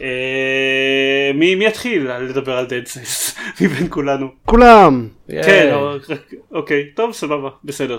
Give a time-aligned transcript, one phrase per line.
[0.00, 4.28] אה, מי מי יתחיל לדבר על Dead Cells מבין כולנו?
[4.44, 5.08] כולם.
[5.28, 5.74] כן,
[6.52, 7.98] אוקיי, טוב סבבה, בסדר.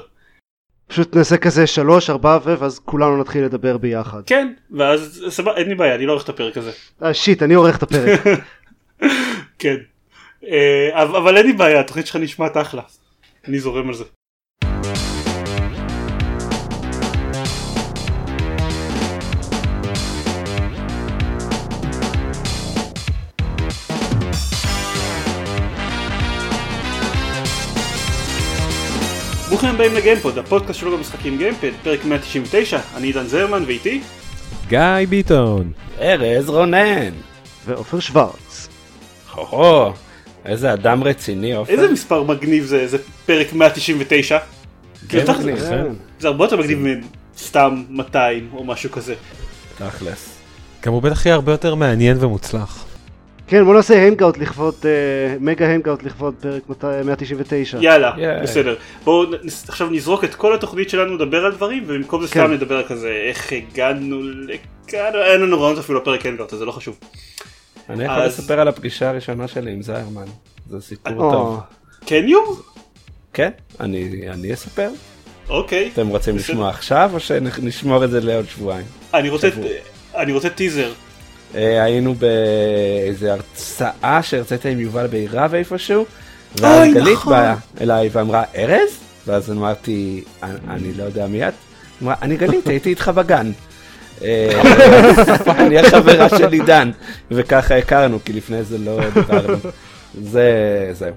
[0.88, 2.60] פשוט נעשה כזה שלוש, ארבע ו...
[2.60, 4.22] ואז כולנו נתחיל לדבר ביחד.
[4.26, 6.72] כן, ואז סבבה, אין לי בעיה, אני לא עורך את הפרק הזה.
[7.04, 8.20] אה, שיט, אני עורך את הפרק.
[9.60, 9.76] כן.
[10.48, 12.82] אה, אבל אבל אין לי בעיה, התוכנית שלך נשמעת אחלה.
[13.48, 14.04] אני זורם על זה.
[29.62, 34.02] ברוכים הבאים לגיימפוד, הפודקאסט שלו במשחקים גיימפוד, פרק 199, אני עידן זרמן ואיתי
[34.68, 34.80] גיא
[35.10, 35.72] ביטון.
[36.00, 37.10] ארז רונן.
[37.66, 38.68] ועופר שוורץ.
[39.34, 39.92] הו
[40.46, 41.72] איזה אדם רציני עופר.
[41.72, 44.38] איזה מספר מגניב זה, זה פרק 199?
[45.14, 45.86] יותר- מגניב, כן.
[46.20, 46.80] זה הרבה יותר מגניב
[47.36, 49.16] מסתם 200 או משהו כזה.
[49.78, 50.30] תכלס.
[50.86, 52.86] גם הוא בטח יהיה הרבה יותר מעניין ומוצלח.
[53.52, 54.90] כן, בוא נעשה hangout לכבוד, אה,
[55.40, 57.78] מגה הנגאוט לכבוד פרק 200 199.
[57.82, 58.42] יאללה, יאי.
[58.44, 58.76] בסדר.
[59.04, 59.36] בואו נ-
[59.68, 62.40] עכשיו נזרוק את כל התוכנית שלנו לדבר על דברים, ובמקום זה כן.
[62.40, 65.00] סתם נדבר על כזה איך הגענו לכאן,
[65.32, 67.00] אין לנו רעיונות אפילו לפרק הנגאוט, אז זה לא חשוב.
[67.90, 70.26] אני יכול אז- לספר על הפגישה הראשונה שלי עם זיירמן.
[70.70, 71.60] זה סיפור או, טוב.
[72.06, 72.40] כן יו?
[73.34, 73.50] כן,
[73.80, 74.90] אני אני אספר.
[75.50, 75.90] אוקיי.
[75.94, 76.54] אתם רוצים בסדר.
[76.54, 78.86] לשמוע עכשיו או שנשמור את זה לעוד שבועיים?
[79.14, 79.66] אני רוצה, שבוע.
[80.16, 80.92] אני רוצה טיזר.
[81.56, 86.06] אה, היינו באיזה הרצאה שהרצית עם יובל בעירב איפשהו.
[86.56, 87.34] ואז גלית נכון.
[87.34, 88.90] באה אליי ואמרה ארז?
[89.28, 91.54] ואז אמרתי "אני- אני לא יודע מי את.
[92.04, 93.52] אמרה אני גלית הייתי איתך בגן.
[94.24, 94.62] אה,
[95.60, 96.92] אני החברה של עידן
[97.32, 99.58] וככה הכרנו כי לפני זה לא דיברנו.
[100.24, 100.52] זה
[100.94, 101.14] זהו.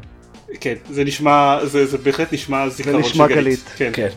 [0.60, 3.60] כן, זה נשמע, זה זה בהחלט נשמע זיכרון של נשמע גלית.
[3.78, 3.92] גלית.
[3.94, 4.08] כן.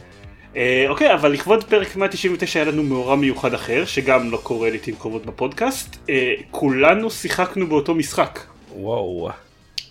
[0.55, 4.95] אה, אוקיי, אבל לכבוד פרק 199 היה לנו מאורע מיוחד אחר, שגם לא קורה לעיתים
[4.95, 5.97] קרובות בפודקאסט.
[6.09, 8.39] אה, כולנו שיחקנו באותו משחק.
[8.75, 9.29] וואו.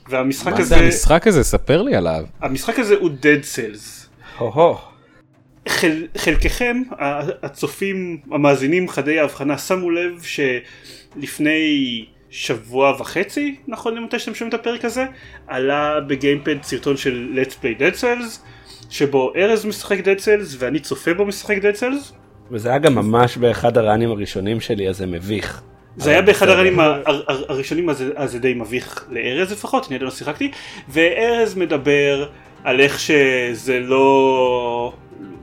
[0.09, 1.45] והמשחק מה הזה, זה המשחק הזה?
[1.45, 2.25] ספר לי עליו.
[2.41, 4.07] המשחק הזה הוא Dead Cells.
[4.39, 4.77] הו-הו.
[5.69, 6.83] חל, חלקכם,
[7.43, 14.84] הצופים, המאזינים חדי ההבחנה, שמו לב שלפני שבוע וחצי, נכון למתי שאתם שומעים את הפרק
[14.84, 15.06] הזה,
[15.47, 18.38] עלה בגיימפד סרטון של Let's Play Dead Cells,
[18.91, 22.12] שבו ארז משחק Dead Cells ואני צופה בו משחק Dead Cells.
[22.50, 25.62] וזה היה גם ממש באחד הראנים הראשונים שלי אז זה מביך.
[25.97, 26.56] זה היה באחד בסדר.
[26.59, 30.04] ה run ים ה- הר- הר- הראשונים אז זה די מביך לארז לפחות, אני עדיין
[30.10, 30.50] לא שיחקתי,
[30.88, 32.26] וארז מדבר
[32.66, 34.93] על איך שזה לא...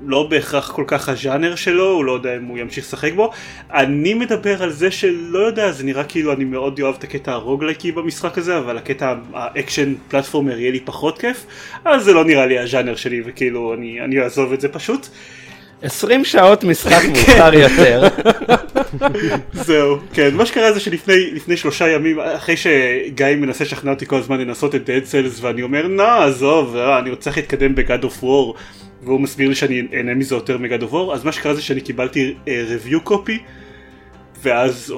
[0.05, 3.31] לא בהכרח כל כך הז'אנר שלו, הוא לא יודע אם הוא ימשיך לשחק בו.
[3.73, 7.37] אני מדבר על זה שלא יודע, זה נראה כאילו אני מאוד אוהב את הקטע ה
[7.37, 11.45] roguelike י במשחק הזה, אבל הקטע האקשן platformer יהיה לי פחות כיף,
[11.85, 15.07] אז זה לא נראה לי הז'אנר שלי, וכאילו אני, אני אעזוב את זה פשוט.
[15.81, 17.03] 20 שעות משחק.
[17.07, 18.07] מאוחר יותר.
[19.53, 24.15] זהו, כן, מה שקרה זה שלפני לפני שלושה ימים, אחרי שגיא מנסה לשכנע אותי כל
[24.15, 28.23] הזמן לנסות את Dead Cells ואני אומר, נה, עזוב, אה, אני רוצה להתקדם ב-God of
[28.23, 28.57] War
[29.03, 31.81] והוא מסביר לי שאני אהנה מזה יותר מ-God of War, אז מה שקרה זה שאני
[31.81, 33.37] קיבלתי אה, review copy
[34.41, 34.93] ואז,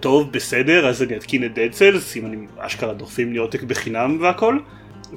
[0.00, 4.18] טוב, בסדר, אז אני אתקין את Dead Cells, אם אני אשכרה דוחפים לי עותק בחינם
[4.20, 4.58] והכל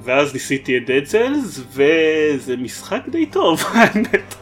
[0.04, 4.36] ואז ניסיתי את Dead Cells וזה משחק די טוב, האמת.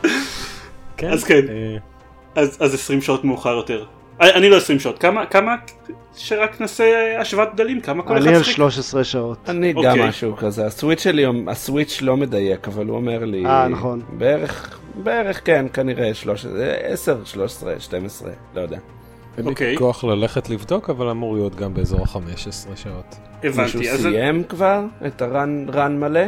[1.08, 1.46] אז כן.
[1.50, 1.91] אה,
[2.36, 3.86] אז, אז 20 שעות מאוחר יותר.
[4.22, 5.56] אני, אני לא 20 שעות, כמה, כמה,
[6.16, 8.56] שרק נעשה השוואת גדלים, כמה כל אני אחד על שיחק?
[8.56, 9.38] 13 שעות.
[9.50, 10.10] אני גם אוקיי.
[10.10, 10.66] משהו כזה.
[10.66, 13.46] הסוויץ' שלי, הסוויץ' לא מדייק, אבל הוא אומר לי...
[13.46, 14.02] אה, נכון.
[14.10, 16.52] בערך, בערך כן, כנראה 13,
[16.84, 18.78] 10, 13, 12, לא יודע.
[19.38, 19.78] אין לי אוקיי.
[19.78, 23.16] כוח ללכת לבדוק, אבל אמור להיות גם באזור ה-15 שעות.
[23.44, 26.22] מישהו הבנתי, אז סיים כבר את הרן רן מלא?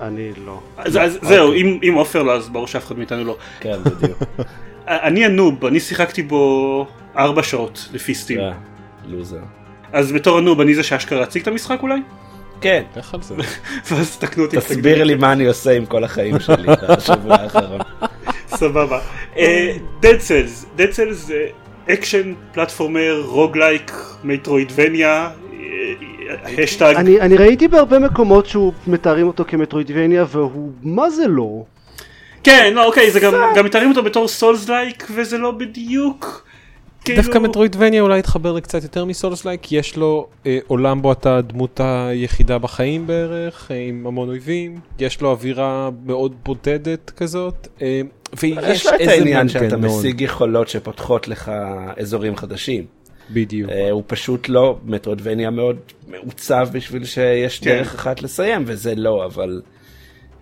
[0.00, 0.60] אה, אני לא.
[0.76, 3.36] אז, אז זהו, אם, אם עופר לא, אז ברור שאף אחד מאיתנו לא.
[3.60, 4.18] כן, בדיוק.
[4.88, 6.86] אני ה noob, אני שיחקתי בו
[7.16, 8.40] 4 שעות לפי Steam.
[8.40, 8.52] אה,
[9.06, 9.40] לוזר.
[9.92, 12.00] אז בתור ה noob, אני זה שאשכרה אציג את המשחק אולי?
[12.60, 13.34] כן, לך על זה.
[13.90, 14.56] ואז תקנו אותי.
[14.56, 17.80] תסביר לי מה אני עושה עם כל החיים שלי בשבוע האחרון.
[18.48, 19.00] סבבה.
[19.36, 21.46] אה, Dead Cells, Dead Cells זה
[21.90, 23.92] אקשן, platformer, roguelike,
[24.24, 25.30] Metroidvania,
[26.62, 26.94] השטג.
[26.96, 31.64] אני, אני ראיתי בהרבה מקומות שהוא מתארים אותו כ Metroidvania והוא מה זה לא.
[32.44, 36.46] כן, לא, אוקיי, זה גם, גם מתארים אותו בתור Souls-like, וזה לא בדיוק.
[37.04, 41.12] כאילו- דווקא Metroidvania אולי יתחבר לי קצת יותר מ Souls-like, יש לו אה, עולם בו
[41.12, 47.68] אתה הדמות היחידה בחיים בערך, אה, עם המון אויבים, יש לו אווירה מאוד בודדת כזאת,
[47.82, 48.00] אה,
[48.42, 49.98] ויש יש לו את איזה העניין שאתה מנגנון.
[49.98, 51.52] משיג יכולות שפותחות לך
[51.96, 52.95] אזורים חדשים.
[53.30, 53.70] בדיוק.
[53.70, 55.76] אה, הוא פשוט לא מטרודבניה מאוד
[56.08, 57.70] מעוצב בשביל שיש כן.
[57.70, 59.62] דרך אחת לסיים וזה לא אבל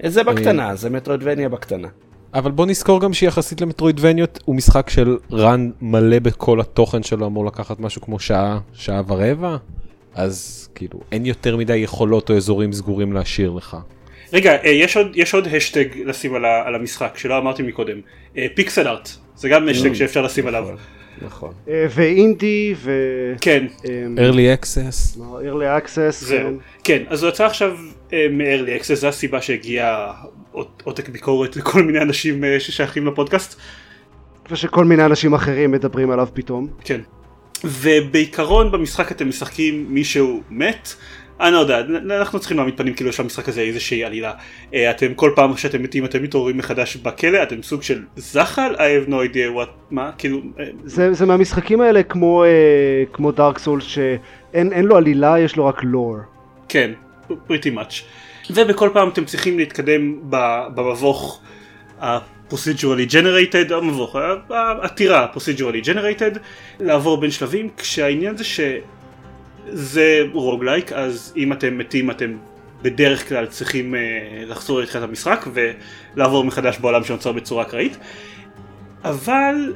[0.07, 1.89] זה בקטנה זה מטרודבניה בקטנה.
[2.35, 7.47] אבל בוא נזכור גם שיחסית למטרואידבניות הוא משחק של רן מלא בכל התוכן שלו אמור
[7.47, 9.57] לקחת משהו כמו שעה, שעה ורבע,
[10.15, 13.77] אז כאילו אין יותר מדי יכולות או אזורים סגורים להשאיר לך.
[14.33, 18.01] רגע, אה, יש עוד, יש עוד השטג לשים על, ה, על המשחק שלא אמרתי מקודם.
[18.55, 20.69] פיקסל ארט, זה גם השטג Mm, שאפשר לשים עליו.
[21.27, 21.53] נכון.
[21.69, 22.91] אה, ואינדי ו...
[23.41, 25.19] כן, אמ, early access.
[25.19, 26.39] מה, early access, זהו.
[26.49, 26.55] כן.
[26.85, 27.77] כן, אז הוא יצא עכשיו
[28.13, 30.11] אה, מ-early access, זו הסיבה שהגיע
[30.53, 33.61] עות- עותק ביקורת לכל מיני אנשים אה, ששייכים לפודקאסט.
[34.51, 36.69] ושכל מיני אנשים אחרים מדברים עליו פתאום.
[36.85, 37.01] כן.
[37.65, 40.95] ובעיקרון במשחק אתם משחקים מישהו מת.
[41.45, 41.81] אני לא יודע,
[42.21, 44.33] אנחנו צריכים להעמיד פנים כאילו יש למשחק הזה איזושהי עלילה.
[44.75, 48.79] אה, אתם כל פעם שאתם מתים אתם מתעוררים מחדש בכלא, אתם סוג של זחל, I
[48.79, 52.49] have no idea what, מה, כאילו, אה, זה, זה מהמשחקים האלה כמו, אה,
[53.13, 56.17] כמו דארק סול שאין אין לו עלילה, יש לו רק לור.
[56.69, 56.91] כן,
[57.31, 58.03] pretty much.
[58.51, 60.21] ובכל פעם אתם צריכים להתקדם
[60.75, 61.41] במבוך
[62.01, 64.17] ה-procedurally generated, המבוך,
[64.51, 66.39] העתירה ה-procedurally generated,
[66.81, 68.45] לעבור בין שלבים, כשהעניין זה
[69.73, 72.37] שזה רוגלייק, אז אם אתם מתים אתם
[72.83, 73.99] בדרך כלל צריכים אה,
[74.47, 75.45] לחזור לתחילת המשחק
[76.15, 77.97] ולעבור מחדש בעולם שנוצר בצורה אקראית.
[79.05, 79.75] אבל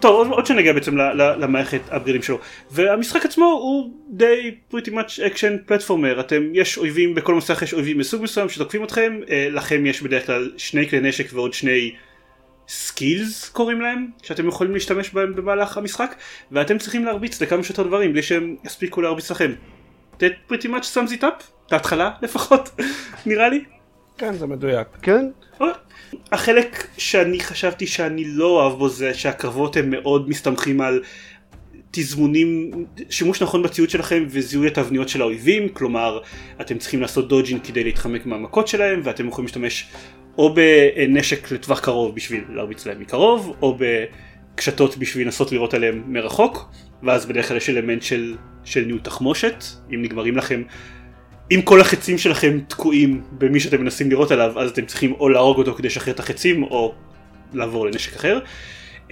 [0.00, 2.38] טוב, עוד- שנגיע בעצם למערכת ה upgrade ים שלו.
[2.70, 6.20] והמשחק עצמו הוא די pretty much אקשן platformer.
[6.20, 10.26] אתם, יש אויבים, בכל מסך יש אויבים מסוג מסוים שתוקפים אתכם, אה, לכם יש בדרך
[10.26, 11.92] כלל שני כלי נשק ועוד שני
[12.70, 16.14] skills קוראים להם, שאתם יכולים להשתמש בהם במהלך המשחק,
[16.52, 19.52] ואתם צריכים להרביץ לכמה שיותר דברים, בלי שהם יספיקו להרביץ לכם.
[20.18, 22.70] That pretty much sums it up, את ההתחלה לפחות,
[23.26, 23.64] נראה לי.
[24.18, 24.88] כן, זה מדויק.
[25.02, 25.26] כן?
[26.32, 31.02] החלק שאני חשבתי שאני לא אוהב בו זה שהקרבות הם מאוד מסתמכים על
[31.90, 32.70] תזמונים,
[33.10, 36.20] שימוש נכון בציוד שלכם וזיהוי התבניות של האויבים, כלומר
[36.60, 39.88] אתם צריכים לעשות דודג'ין כדי להתחמק מהמכות שלהם ואתם יכולים להשתמש
[40.38, 46.70] או בנשק לטווח קרוב בשביל להרביץ להם מקרוב, או בקשתות בשביל לנסות לראות עליהם מרחוק,
[47.02, 50.62] ואז בדרך כלל יש אלמנט של, של ניהול תחמושת, אם נגמרים לכם
[51.50, 55.58] אם כל החצים שלכם תקועים במי שאתם מנסים לראות עליו, אז אתם צריכים או להרוג
[55.58, 56.94] אותו כדי לשחרר את החצים, או
[57.52, 58.38] לעבור לנשק אחר.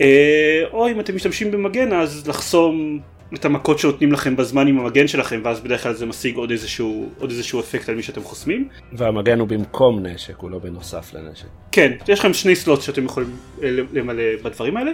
[0.01, 3.01] אה, או אם אתם משתמשים במגן, אז לחסום
[3.35, 7.09] את המכות שנותנים לכם בזמן עם המגן שלכם, ואז בדרך כלל זה משיג עוד איזשהו,
[7.19, 8.69] עוד איזשהו אפקט על מי שאתם חוסמים.
[8.93, 11.47] והמגן הוא במקום נשק, הוא לא בנוסף לנשק.
[11.73, 13.31] כן, יש לכם שני סלוט שאתם יכולים
[13.63, 14.91] אה, למלא בדברים האלה.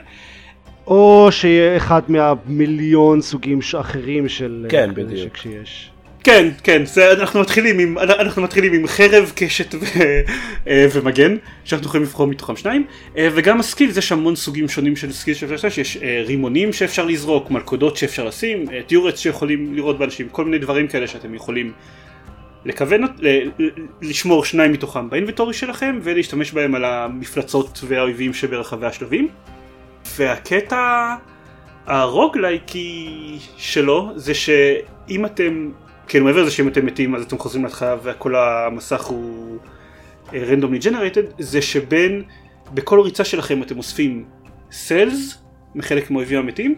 [0.86, 5.26] או שיהיה אחד מהמיליון סוגים אחרים של אה, כן, כלי בדיוק.
[5.26, 5.90] נשק שיש.
[6.24, 9.84] כן, כן, זה, אנחנו מתחילים עם, אנחנו מתחילים עם חרב, קשת ו,
[10.68, 12.86] אה, ומגן, שאנחנו יכולים לבחור מתוכם שניים,
[13.16, 16.72] אה, וגם ה skill, יש המון סוגים שונים של skill שאפשר לעשות, יש אה, רימונים
[16.72, 21.72] שאפשר לזרוק, מלכודות שאפשר לשים, turrets שיכולים לירות באנשים, כל מיני דברים כאלה שאתם יכולים
[22.64, 23.00] לכוון,
[24.02, 29.28] לשמור שניים מתוכם באינבטורי שלכם, ולהשתמש בהם על המפלצות והאויבים שברחבי השלבים.
[30.16, 31.14] והקטע
[31.86, 33.08] הרוגלייקי
[33.56, 35.70] שלו זה שאם אתם,
[36.08, 39.58] כן מעבר לזה שאם אתם מתים אז אתם חוזרים להתחלה וכל המסך הוא
[40.32, 42.22] רנדומלי ג'נרטד, זה שבין,
[42.74, 44.24] בכל ריצה שלכם אתם אוספים
[44.70, 45.38] סלס
[45.74, 46.74] מחלק מהאויבים המתים,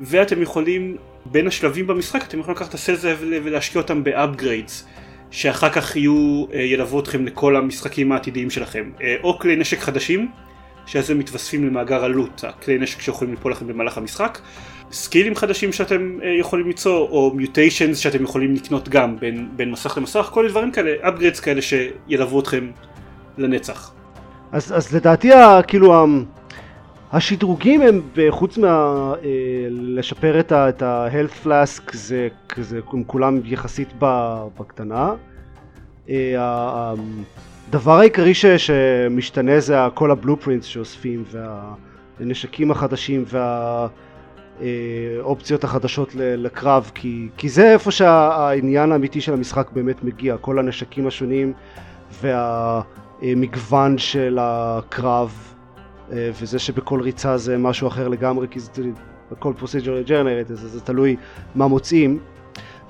[0.00, 4.86] ואתם יכולים, בין השלבים במשחק אתם יכולים לקחת את הסלס האלה ולהשקיע אותם ב upgrades.
[5.30, 8.90] שאחר כך יהיו, אה, ילוו אתכם לכל המשחקים העתידיים שלכם.
[9.02, 10.30] אה, או כלי נשק חדשים,
[10.86, 14.38] שאז הם מתווספים למאגר ה loot, הכלי נשק שיכולים ליפול לכם במהלך המשחק.
[14.92, 19.98] סקילים חדשים שאתם אה, יכולים ליצור, או mutations שאתם יכולים לקנות גם בין, בין מסך
[19.98, 22.70] למסך, כל מיני דברים כאלה, upgrades כאלה שילוו אתכם
[23.38, 23.92] לנצח.
[24.52, 25.30] אז, אז לדעתי
[25.66, 26.06] כאילו
[27.12, 28.68] השדרוגים הם חוץ מה
[29.24, 29.30] אה,
[29.70, 35.14] לשפר את ה-health flask זה כזה הם כולם יחסית בקטנה.
[36.08, 36.94] אה,
[37.68, 41.24] הדבר העיקרי ש, שמשתנה זה כל הבלופרינטס שאוספים
[42.20, 43.24] והנשקים החדשים
[44.60, 50.58] והאופציות החדשות ל- לקרב כי, כי זה איפה שהעניין האמיתי של המשחק באמת מגיע כל
[50.58, 51.52] הנשקים השונים
[52.22, 52.80] וה...
[53.22, 55.54] מגוון של הקרב
[56.12, 58.70] אה, וזה שבכל ריצה זה משהו אחר לגמרי כי זה
[59.32, 61.16] הכל procedural generated אז זה תלוי
[61.54, 62.18] מה מוצאים.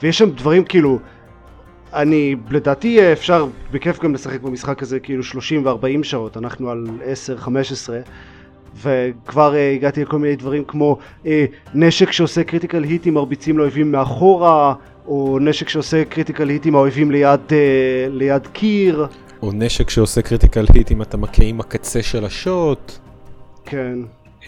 [0.02, 0.98] ויש שם דברים כאילו
[1.92, 6.86] אני לדעתי אה, אפשר בכיף גם לשחק במשחק הזה כאילו 30 ו-40 שעות אנחנו על
[7.46, 7.48] 10-15
[8.82, 13.92] וכבר אה, הגעתי לכל מיני דברים כמו אה, נשק שעושה critical hit אם מרביצים לאויבים
[13.92, 14.74] מאחורה
[15.06, 19.06] או נשק שעושה critical hit אם האויבים ליד, אה, ליד קיר.
[19.42, 22.92] או נשק שעושה critical hit אם אתה מכה עם הקצה של השוט.
[23.64, 23.98] כן.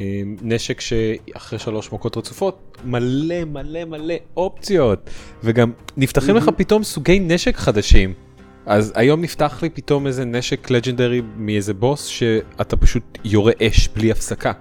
[0.00, 5.10] אה, נשק שאחרי שלוש מכות רצופות מלא מלא מלא אופציות.
[5.44, 8.12] וגם נפתחים לך פתאום סוגי נשק חדשים
[8.66, 14.10] אז היום נפתח לי פתאום איזה נשק legendary מאיזה בוס שאתה פשוט יורה אש בלי
[14.10, 14.52] הפסקה.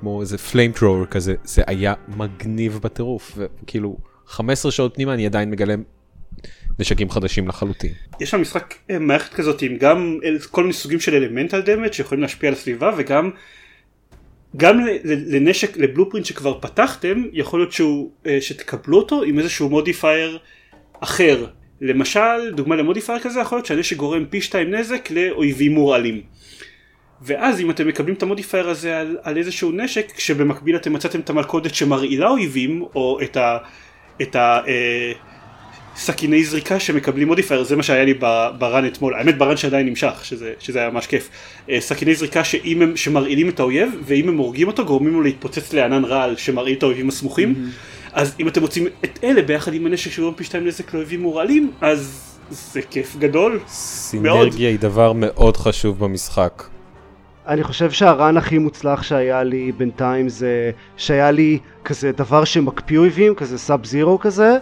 [0.00, 5.50] כמו איזה פליים טרור כזה, זה היה מגניב בטירוף, וכאילו 15 שעות פנימה אני עדיין
[5.50, 5.74] מגלה
[6.78, 7.92] נשקים חדשים לחלוטין.
[8.20, 10.18] יש שם משחק אה, מערכת כזאת עם גם
[10.50, 13.30] כל מיני סוגים של elemental damage שיכולים להשפיע על הסביבה וגם
[14.56, 20.38] גם לנשק ל blueprint שכבר פתחתם יכול להיות שהוא, אה, שתקבלו אותו עם איזשהו modifier
[21.00, 21.46] אחר
[21.80, 26.20] למשל דוגמה ל modifier כזה יכול להיות שהנשק גורם פי שתיים נזק לאויבים מורעלים.
[27.22, 31.20] ואז אם אתם מקבלים את ה modifier הזה על, על איזשהו נשק כשבמקביל אתם מצאתם
[31.20, 33.58] את המלכודת שמרעילה אויבים או את ה...
[34.22, 35.12] את ה אה,
[35.96, 38.14] סכיני זריקה שמקבלים מודיפייר זה מה שהיה לי
[38.58, 39.14] ברן אתמול.
[39.14, 41.28] האמת ברן שעדיין נמשך שזה, שזה היה ממש כיף.
[41.70, 46.04] אה, סכיני זריקה הם שמרעילים את האויב ואם הם הורגים אותו גורמים לו להתפוצץ לענן
[46.04, 47.54] רעל שמרעיל את האויבים הסמוכים.
[47.54, 47.99] mm-hmm.
[48.12, 51.70] אז אם אתם רוצים את אלה ביחד עם הנשק שגורם פי שתיים נזק לאויבים מורעלים
[51.80, 54.54] אז זה כיף גדול סינרגיה מאוד.
[54.54, 56.62] היא דבר מאוד חשוב במשחק
[57.46, 63.34] אני חושב שהרן הכי מוצלח שהיה לי בינתיים זה שהיה לי כזה דבר שמקפיא אויבים
[63.34, 64.56] כזה סאב זירו כזה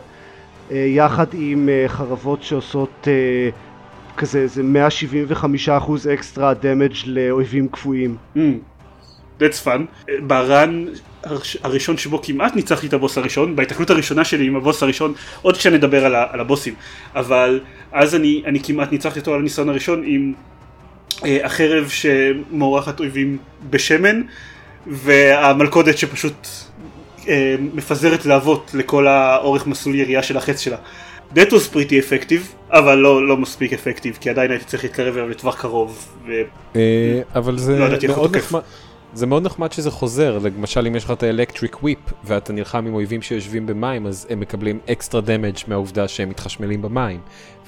[0.70, 3.50] אה, יחד עם אה, חרבות שעושות אה,
[4.16, 4.62] כזה איזה
[5.68, 8.16] 175% אקסטרה דמג' לאויבים קפואים.
[8.36, 8.40] Mm,
[9.40, 10.10] that's fun.
[10.22, 10.84] ברן
[11.62, 16.04] הראשון שבו כמעט ניצחתי את הבוס הראשון, בהתקלות הראשונה שלי עם הבוס הראשון, עוד כשנדבר
[16.04, 16.74] על, על הבוסים,
[17.14, 17.60] אבל
[17.92, 20.32] אז אני, אני כמעט ניצחתי אותו על הניסיון הראשון עם
[21.24, 23.38] אה, החרב שמורחת אויבים
[23.70, 24.22] בשמן,
[24.86, 26.48] והמלכודת שפשוט
[27.28, 30.76] אה, מפזרת להבות לכל האורך מסלול ירייה של החץ שלה.
[31.34, 35.28] That was pretty effective, אבל לא, לא מספיק אפקטיב, כי עדיין הייתי צריך להתקרב אליו
[35.28, 36.08] לטווח קרוב.
[36.26, 36.32] ו...
[36.76, 38.60] אה, אבל זה לא מאוד נחמד.
[39.12, 42.94] זה מאוד נחמד שזה חוזר, למשל אם יש לך את האלקטריק וויפ ואתה נלחם עם
[42.94, 47.20] אויבים שיושבים במים אז הם מקבלים אקסטרה דמג' מהעובדה שהם מתחשמלים במים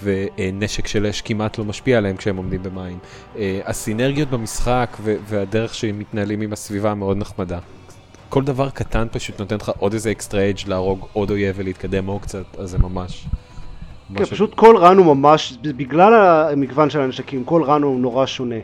[0.02, 2.98] ונשק של אש כמעט לא משפיע עליהם כשהם עומדים במים.
[3.36, 7.58] אה, הסינרגיות במשחק והדרך שהם מתנהלים עם הסביבה מאוד נחמדה.
[8.28, 12.20] כל דבר קטן פשוט נותן לך עוד איזה אקסטרה אג' להרוג עוד אויב ולהתקדם עוד
[12.20, 13.26] קצת, אז זה ממש...
[14.16, 18.56] כן, פשוט כל רן הוא ממש, בגלל המגוון של הנשקים, כל רן הוא נורא שונה.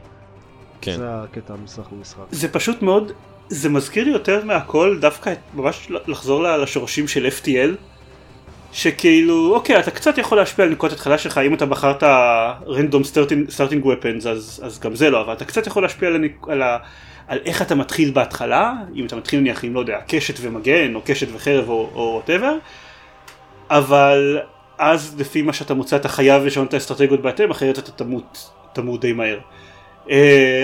[0.80, 0.96] כן.
[0.96, 2.22] זה הקטע המשחק במשחק.
[2.30, 3.12] זה פשוט מאוד,
[3.48, 7.76] זה מזכיר לי יותר מהכל דווקא ממש לחזור לשורשים של FTL.
[8.76, 12.02] שכאילו אוקיי אתה קצת יכול להשפיע על נקודת התחלה שלך אם אתה בחרת
[12.66, 13.04] random
[13.48, 16.78] starting weapons אז, אז גם זה לא אבל אתה קצת יכול להשפיע על, על, ה,
[17.28, 21.00] על איך אתה מתחיל בהתחלה אם אתה מתחיל נניח עם לא יודע קשת ומגן או
[21.04, 22.54] קשת וחרב או whatever
[23.70, 24.38] אבל
[24.78, 29.00] אז לפי מה שאתה מוצא אתה חייב לשנות את האסטרטגיות בהתאם אחרת אתה תמות תמות
[29.00, 29.38] די מהר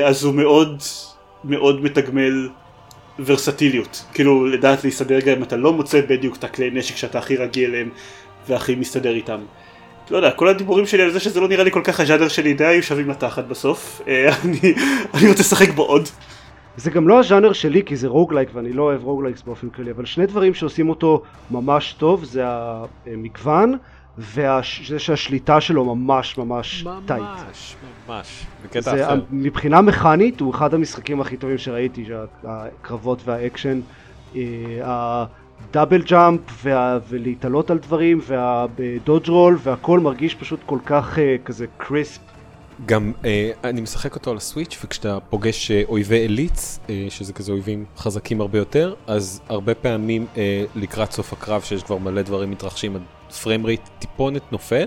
[0.06, 0.82] אז הוא מאוד
[1.44, 2.48] מאוד מתגמל
[3.24, 7.36] ורסטיליות, כאילו לדעת להסתדר גם אם אתה לא מוצא בדיוק את הכלי נשק שאתה הכי
[7.36, 7.90] רגיל אליהם
[8.48, 9.40] והכי מסתדר איתם.
[10.10, 12.54] לא יודע, כל הדיבורים שלי על זה שזה לא נראה לי כל כך הז'אנר שלי
[12.54, 14.74] די היו שווים לתחת בסוף, אה, אני,
[15.14, 16.08] אני רוצה לשחק בו עוד.
[16.76, 20.04] זה גם לא הז'אנר שלי כי זה roguelike ואני לא אוהב roguelikes באופן כללי, אבל
[20.04, 23.76] שני דברים שעושים אותו ממש טוב זה המגוון
[24.18, 27.20] וזה שהשליטה שלו ממש ממש tight.
[27.20, 27.76] ממש,
[28.08, 29.20] ממש, בקטע אחר.
[29.30, 32.04] מבחינה מכנית הוא אחד המשחקים הכי טובים שראיתי,
[32.44, 33.80] הקרבות והאקשן.
[34.82, 36.66] ה double jump
[37.08, 42.20] ולהיתלות על דברים וה dodge roll והכל מרגיש פשוט כל כך אה, כזה crisp.
[42.86, 47.32] גם אה, אני משחק אותו על ה Switch וכשאתה פוגש אה, אויבי elite, אה, שזה
[47.32, 52.22] כזה אויבים חזקים הרבה יותר, אז הרבה פעמים אה, לקראת סוף הקרב שיש כבר מלא
[52.22, 52.96] דברים מתרחשים,
[53.32, 54.86] ה frame rate טיפונת נופל,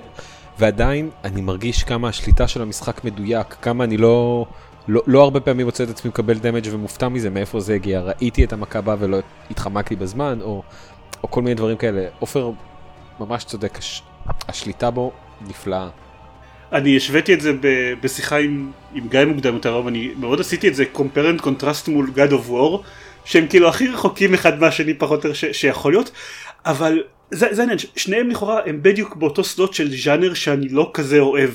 [0.60, 4.46] ועדיין אני מרגיש כמה השליטה של המשחק מדויק, כמה אני לא,
[4.88, 8.44] לא, לא הרבה פעמים מוצא את עצמי מקבל damage ומופתע מזה מאיפה זה הגיע, ראיתי
[8.44, 9.18] את המכה הבאה ולא
[9.52, 10.64] התחמקתי בזמן, או,
[11.24, 12.06] או כל מיני דברים כאלה.
[12.20, 12.52] עופר
[13.20, 14.02] ממש צודק, הש,
[14.48, 15.12] השליטה בו
[15.48, 15.88] נפלאה.
[16.72, 17.52] אני השוויתי את זה
[18.02, 21.88] בשיחה עם, עם גיא מוקדם יותר, אבל אני מאוד עשיתי את זה compare and contrast
[21.88, 22.88] מול God of War,
[23.26, 26.12] שהם כאילו הכי רחוקים אחד מהשני פחות או יותר שיכול להיות,
[26.66, 31.20] אבל זה, זה העניין, שניהם לכאורה הם בדיוק באותו סלוט של ז'אנר שאני לא כזה
[31.20, 31.50] אוהב,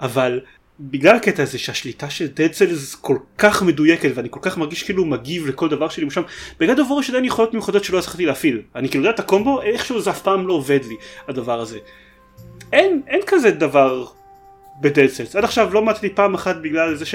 [0.00, 0.40] אבל
[0.80, 5.04] בגלל הקטע הזה שהשליטה של Dead Cells כל כך מדויקת ואני כל כך מרגיש כאילו
[5.04, 6.22] מגיב לכל דבר שלי משם
[6.60, 8.62] בגלל דבר יש עדיין יכולות מיוחדות שלא הצלחתי להפעיל.
[8.74, 10.94] אני כאילו יודע את הקומבו איכשהו זה אף פעם לא עובד לי
[11.28, 11.78] הדבר הזה.
[12.72, 14.06] אין אין כזה דבר
[14.80, 17.14] בדד סלס עד עכשיו לא מצאתי פעם אחת בגלל זה ש...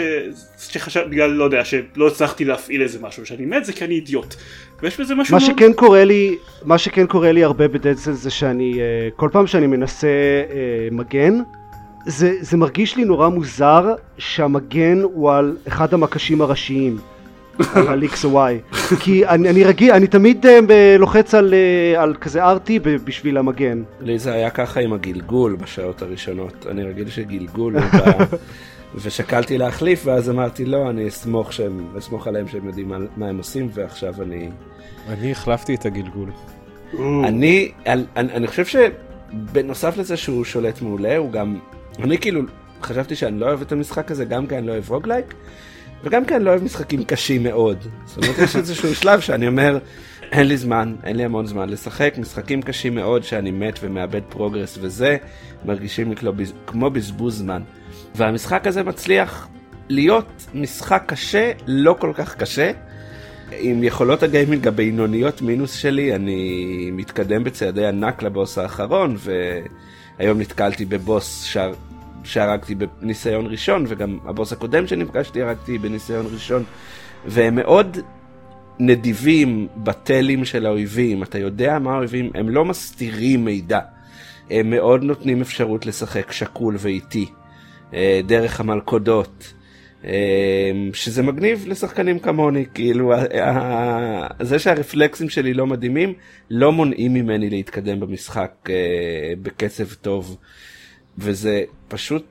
[0.59, 3.25] שחשב בגלל לא יודע שלא הצלחתי להפעיל איזה משהו.
[3.25, 4.35] שאני מת זה כי אני אידיוט.
[4.81, 5.51] ויש בזה משהו מה מאוד...
[5.57, 9.47] שכן קורה לי מה שכן קורה לי הרבה בדד סלס זה שאני אה, כל פעם
[9.47, 11.33] שאני מנסה אה, מגן
[12.05, 16.97] זה, זה מרגיש לי נורא מוזר שהמגן הוא על אחד המקשים הראשיים
[17.87, 18.75] על, X או Y.
[18.99, 23.37] כי אני, אני רגיל, אני תמיד אה, לוחץ על, אה, על כזה RT ב- בשביל
[23.37, 23.83] המגן.
[24.01, 26.65] לי זה היה ככה עם הגלגול בשעות הראשונות.
[26.69, 28.35] אני רגיל שגלגול הוא ב...
[29.01, 33.37] ושקלתי להחליף ואז אמרתי לא אני אסמוך שהם אסמוך עליהם שהם יודעים מה, מה הם
[33.37, 34.49] עושים ועכשיו אני
[35.09, 36.29] אני החלפתי את הגלגול.
[36.99, 41.59] אני, אני אני חושב שבנוסף לזה שהוא שולט מעולה הוא גם
[41.99, 42.41] אני כאילו
[42.81, 45.33] חשבתי שאני לא אוהב את המשחק הזה גם כי אני לא אוהב רוגלייק
[46.03, 47.77] וגם אני לא אוהב משחקים קשים מאוד.
[48.05, 49.79] זאת אומרת יש איזשהו שלב שאני אומר
[50.31, 54.77] אין לי זמן אין לי המון זמן לשחק משחקים קשים מאוד שאני מת ומאבד progress
[54.81, 55.17] וזה
[55.65, 56.15] מרגישים לי
[56.67, 57.61] כמו בזבוז זמן.
[58.15, 59.47] והמשחק הזה מצליח
[59.89, 62.71] להיות משחק קשה, לא כל כך קשה.
[63.51, 69.17] עם יכולות הגיימינג הבינוניות מינוס שלי, אני מתקדם בצעדי ענק לבוס האחרון,
[70.19, 71.57] והיום נתקלתי בבוס ש...
[72.25, 76.63] שהרגתי בניסיון ראשון, וגם הבוס הקודם שנפגשתי הרגתי בניסיון ראשון,
[77.25, 77.97] והם מאוד
[78.79, 83.79] נדיבים בטלים של האויבים, אתה יודע מה האויבים, הם לא מסתירים מידע,
[84.49, 87.25] הם מאוד נותנים אפשרות לשחק שקול ואיטי.
[87.93, 89.53] אה, דרך המלכודות.
[90.05, 93.13] אה, שזה מגניב לשחקנים כמוני, כאילו
[94.41, 96.13] זה שהרפלקסים שלי לא מדהימים,
[96.49, 100.37] לא מונעים ממני להתקדם במשחק אה, בקצב טוב,
[101.17, 101.63] וזה
[101.95, 102.25] פשוט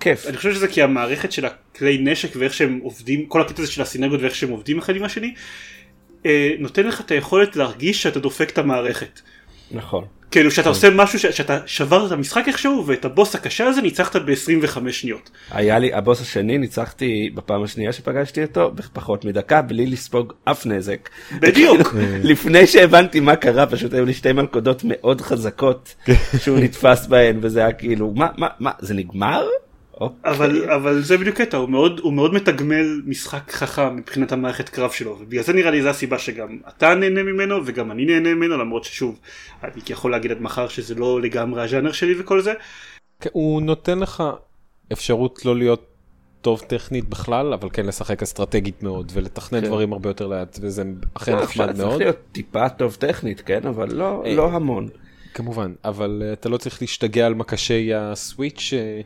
[0.00, 0.26] כיף.
[0.26, 3.82] אני חושב שזה כי המערכת של הכלי נשק ואיך שהם עובדים, כל הקטע הזה של
[3.82, 5.34] הסינרגיות ואיך שהם עובדים אחד עם השני,
[6.58, 9.20] נותן לך את היכולת להרגיש שאתה דופק את המערכת.
[9.70, 10.04] נכון.
[10.30, 11.26] כאילו שאתה עושה משהו ש...
[11.26, 15.30] שאתה שברת את המשחק איכשהו ואת הבוס הקשה הזה ניצחת ב-25 שניות.
[15.50, 21.08] היה לי הבוס השני ניצחתי בפעם השנייה שפגשתי אותו בפחות מדקה בלי לספוג אף נזק.
[21.40, 21.94] בדיוק.
[22.22, 25.94] לפני שהבנתי מה קרה פשוט היו לי שתי מלכודות מאוד חזקות
[26.38, 29.46] שהוא נתפס בהן וזה היה כאילו מה מה מה זה נגמר?
[30.00, 30.32] אוקיי.
[30.32, 34.90] אבל אבל זה בדיוק קטע הוא מאוד הוא מאוד מתגמל משחק חכם מבחינת המערכת קרב
[34.90, 38.58] שלו ובגלל זה נראה לי זה הסיבה שגם אתה נהנה ממנו וגם אני נהנה ממנו
[38.58, 39.18] למרות ששוב
[39.64, 42.52] אני יכול להגיד עד מחר שזה לא לגמרי הז'אנר שלי וכל זה.
[43.20, 44.22] כן, הוא נותן לך
[44.92, 45.86] אפשרות לא להיות
[46.40, 49.66] טוב טכנית בכלל אבל כן לשחק אסטרטגית מאוד ולתכנן כן.
[49.66, 50.82] דברים הרבה יותר לאט וזה
[51.14, 51.88] אכן נחמד מאוד.
[51.88, 54.88] צריך להיות טיפה טוב טכנית כן אבל לא אה, לא המון.
[55.34, 59.00] כמובן אבל אה, אתה לא צריך להשתגע על מקשי הסוויץ' אה.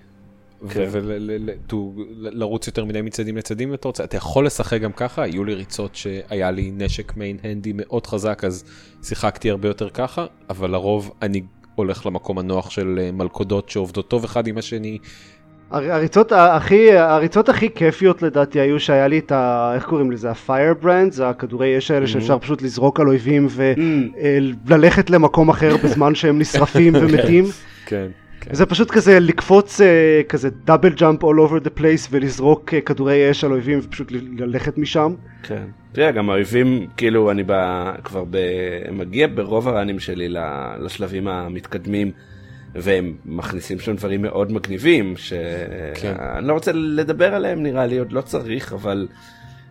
[0.68, 5.54] ולרוץ יותר מדי מצדים לצדים אם אתה רוצה, אתה יכול לשחק גם ככה, היו לי
[5.54, 8.64] ריצות שהיה לי נשק מיין הנדי מאוד חזק אז
[9.02, 11.42] שיחקתי הרבה יותר ככה, אבל לרוב אני
[11.74, 14.98] הולך למקום הנוח של אה, מלכודות שעובדות טוב אחד עם השני.
[15.70, 19.72] הריצות הכי, הריצות הכי כיפיות לדעתי היו שהיה לי את ה...
[19.74, 20.30] איך קוראים לזה?
[20.30, 22.08] ה-firebrand, זה הכדורי אש האלה mm-hmm.
[22.08, 25.12] שאפשר פשוט לזרוק על אויבים וללכת mm.
[25.12, 27.44] אה, למקום אחר בזמן שהם נשרפים ומתים.
[27.86, 28.06] כן.
[28.44, 28.54] כן.
[28.54, 29.84] זה פשוט כזה לקפוץ uh,
[30.28, 34.78] כזה דאבל ג'אמפ all over the place ולזרוק uh, כדורי אש על אויבים ופשוט ללכת
[34.78, 35.14] משם.
[35.42, 35.62] כן.
[35.92, 38.38] תראה גם האויבים כאילו אני בא, כבר ב,
[38.92, 40.28] מגיע ברוב הראנים שלי
[40.78, 42.10] לשלבים המתקדמים.
[42.74, 45.44] והם מכניסים שם דברים מאוד מגניבים שאני
[45.94, 46.14] כן.
[46.42, 49.08] לא רוצה לדבר עליהם נראה לי עוד לא צריך אבל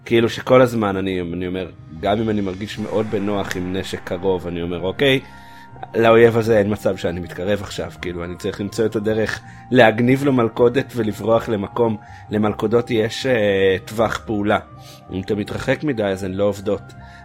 [0.05, 4.47] כאילו שכל הזמן אני, אני אומר גם אם אני מרגיש מאוד בנוח עם נשק קרוב
[4.47, 5.19] אני אומר אוקיי
[5.96, 9.41] לאויב הזה אין מצב שאני מתקרב עכשיו, כאילו אני צריך למצוא את הדרך
[9.72, 11.98] להגניב לו מלכודת ולברוח למקום,
[12.30, 14.60] למלכודות יש uh, טווח פעולה.
[15.12, 16.82] אם אתה מתרחק מדי אז הן לא עובדות.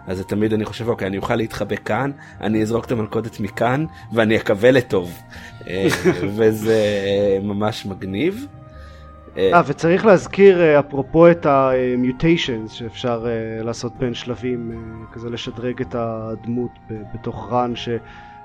[0.06, 4.36] אז תמיד אני חושב אוקיי אני אוכל להתחבא כאן, אני אזרוק את המלכודת מכאן ואני
[4.36, 5.22] אקווה לטוב.
[5.68, 5.86] אה,
[6.36, 7.00] וזה
[7.40, 8.46] uh, ממש מגניב.
[9.36, 13.26] אה, וצריך להזכיר אפרופו את ה-mutations שאפשר
[13.62, 16.70] לעשות בין שלבים, כזה לשדרג את הדמות
[17.14, 17.76] בתוך run,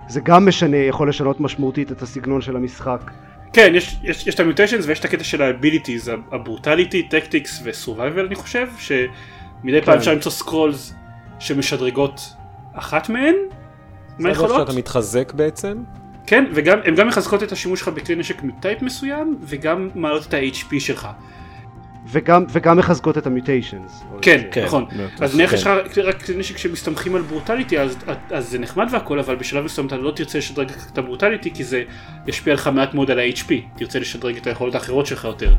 [0.07, 3.11] זה גם משנה, יכול לשנות משמעותית את הסגנון של המשחק.
[3.53, 7.03] כן, יש, יש, יש את ה mutations ויש את הקטע של ה abilities, ה brutality,
[7.03, 9.85] tactics ו survival אני חושב, שמדי כן.
[9.85, 10.93] פעם אפשר למצוא scrolls
[11.39, 12.33] שמשדרגות
[12.73, 13.35] אחת מהן,
[14.19, 14.49] מהיכולות.
[14.51, 15.83] זה שאתה מתחזק בעצם?
[16.27, 20.33] כן, והן גם מחזקות את השימוש שלך בכלי נשק מ type מסוים, וגם מעלות את
[20.33, 21.07] ה-HP שלך.
[22.07, 24.03] וגם, וגם מחזקות את המיוטיישנס.
[24.21, 24.85] כן, כן, נכון.
[25.19, 25.69] אז יש לך
[26.03, 27.97] רק נשק שמסתמכים על ברוטליטי, אז,
[28.31, 31.83] אז זה נחמד והכל, אבל בשלב מסוים אתה לא תרצה לשדרג את הברוטליטי, כי זה
[32.27, 33.53] ישפיע לך מעט מאוד על ה-HP.
[33.75, 35.53] תרצה לשדרג את היכולות האחרות שלך יותר.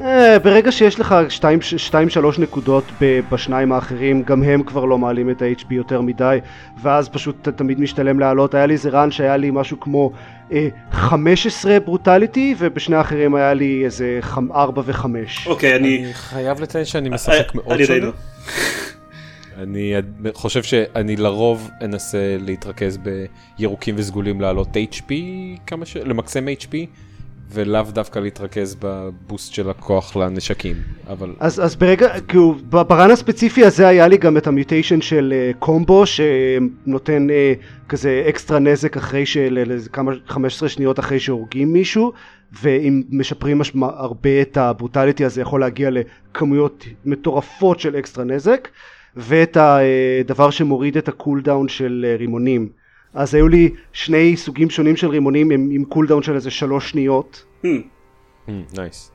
[0.00, 2.84] אה, ברגע שיש לך 2-3 נקודות
[3.30, 6.38] בשניים האחרים, גם הם כבר לא מעלים את ה-HP יותר מדי,
[6.82, 8.54] ואז פשוט תמיד משתלם לעלות.
[8.54, 10.10] היה לי איזה רן שהיה לי משהו כמו
[10.90, 14.20] 15 אה, ברוטליטי, ובשני האחרים היה לי איזה
[14.52, 15.06] 4 ו-5.
[15.46, 16.04] אוקיי, אני...
[16.04, 18.10] אני חייב לציין שאני משחק מאוד שונה.
[19.58, 19.94] אני
[20.34, 22.98] חושב שאני לרוב אנסה להתרכז
[23.58, 25.12] בירוקים וסגולים לעלות HP
[25.66, 25.96] כמה ש...
[25.96, 26.74] למקסם HP
[27.50, 30.76] ולאו דווקא להתרכז בבוסט של הכוח לנשקים,
[31.08, 31.32] אבל...
[31.40, 36.04] אז, אז ברגע, כאילו, ברן הספציפי הזה היה לי גם את המיוטיישן של uh, קומבו
[36.06, 42.12] שנותן uh, כזה אקסטרה נזק אחרי של כמה 15 שניות אחרי שהורגים מישהו
[42.62, 48.68] ואם משפרים משמע, הרבה את ה brutality הזה יכול להגיע לכמויות מטורפות של אקסטרה נזק
[49.16, 52.68] ואת הדבר שמוריד את ה cooldown של אה, רימונים
[53.14, 57.44] אז היו לי שני סוגים שונים של רימונים עם, עם cooldown של איזה שלוש שניות.
[58.76, 59.10] nice.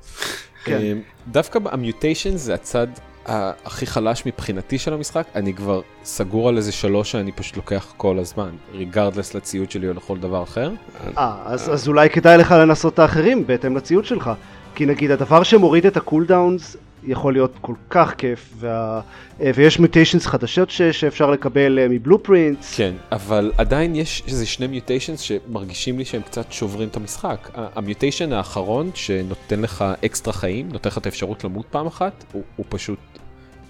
[0.63, 0.77] כן.
[0.81, 0.93] אה,
[1.27, 2.87] דווקא ה mutation זה הצד
[3.25, 8.19] הכי חלש מבחינתי של המשחק, אני כבר סגור על איזה שלוש שאני פשוט לוקח כל
[8.19, 10.71] הזמן, regardless לציוד שלי או לכל דבר אחר.
[11.17, 14.31] אה, אז, אז אולי כדאי לך לנסות את האחרים בהתאם לציוד שלך.
[14.75, 19.01] כי נגיד הדבר שמוריד את ה cooldowns יכול להיות כל כך כיף, וה...
[19.41, 20.81] אה, ויש mutations חדשות ש...
[20.81, 22.77] שאפשר לקבל אה, מ blueprints.
[22.77, 27.49] כן, אבל עדיין יש איזה שני mutations שמרגישים לי שהם קצת שוברים את המשחק.
[27.55, 32.43] ה mutation האחרון שנותן לך אקסטרה חיים, נותן לך את האפשרות למות פעם אחת, הוא,
[32.55, 32.99] הוא פשוט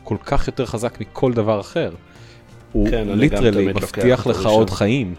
[0.04, 1.92] כל כך יותר חזק מכל דבר אחר.
[2.72, 5.14] הוא כן, ליטרלי מבטיח לך עוד חיים.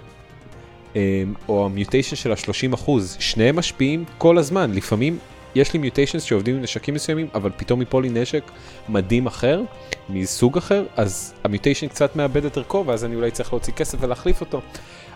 [0.97, 1.01] אמ,
[1.49, 5.19] או המיוטיישן של ה-30 אחוז, שניהם משפיעים כל הזמן, לפעמים
[5.55, 8.43] יש לי מיוטיישנס שעובדים עם נשקים מסוימים, אבל פתאום יפול לי נשק
[8.89, 9.63] מדהים אחר,
[10.09, 14.41] מסוג אחר, אז המיוטיישן קצת מאבד את ערכו, ואז אני אולי צריך להוציא כסף ולהחליף
[14.41, 14.61] אותו.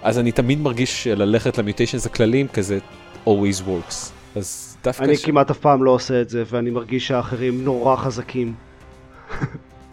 [0.03, 2.79] אז אני תמיד מרגיש ללכת למיוטיישנס הכלליים כזה
[3.27, 3.95] always works.
[4.37, 5.05] אז דווקא...
[5.05, 5.25] אני ש...
[5.25, 8.55] כמעט אף פעם לא עושה את זה, ואני מרגיש שהאחרים נורא חזקים.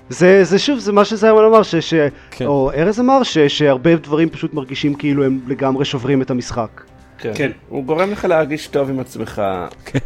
[0.10, 1.94] זה, זה שוב, זה מה שזיימן אמר, ש, ש,
[2.32, 2.46] כן.
[2.46, 6.82] או ארז אמר, ש, שהרבה דברים פשוט מרגישים כאילו הם לגמרי שוברים את המשחק.
[7.22, 7.32] כן.
[7.36, 7.52] כן.
[7.70, 9.42] הוא גורם לך להרגיש טוב עם עצמך,
[9.86, 10.00] כן,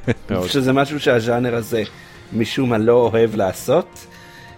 [0.48, 1.84] שזה משהו שהז'אנר הזה
[2.34, 4.08] משום מה לא אוהב לעשות.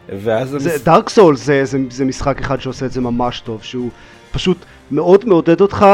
[0.10, 0.82] ואז זה המש...
[0.82, 3.90] דארק סול זה, זה, זה משחק אחד שעושה את זה ממש טוב, שהוא
[4.32, 4.58] פשוט
[4.92, 5.86] מאוד מעודד אותך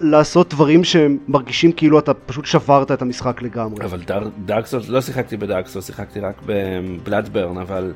[0.00, 3.84] לעשות דברים שמרגישים כאילו אתה פשוט שברת את המשחק לגמרי.
[3.84, 4.00] אבל
[4.44, 7.92] דארק סול, לא שיחקתי בדארק סול, שיחקתי רק בבלאדברן, אבל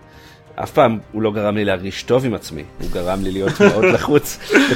[0.56, 3.84] אף פעם הוא לא גרם לי להרגיש טוב עם עצמי, הוא גרם לי להיות מאוד
[3.84, 4.38] לחוץ,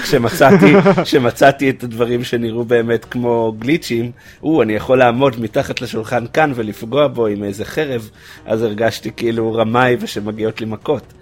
[0.96, 4.10] וכשמצאתי את הדברים שנראו באמת כמו גליצ'ים,
[4.40, 8.10] הוא, אני יכול לעמוד מתחת לשולחן כאן ולפגוע בו עם איזה חרב,
[8.46, 11.12] אז הרגשתי כאילו רמאי ושמגיעות לי מכות.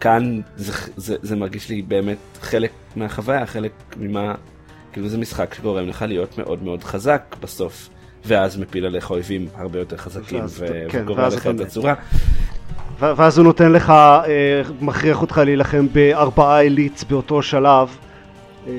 [0.00, 4.34] כאן זה, זה, זה מרגיש לי באמת חלק מהחוויה, חלק ממה,
[4.92, 7.88] כאילו זה משחק שגורם לך להיות מאוד מאוד חזק בסוף.
[8.24, 10.40] ואז מפיל עליך אויבים הרבה יותר חזקים
[10.90, 11.94] כן, וגורם לך את הצורה.
[13.00, 14.24] ואז הוא נותן לך, אה,
[14.80, 17.88] מכריח אותך להילחם בארבעה אליטס באותו שלב,
[18.66, 18.72] אה,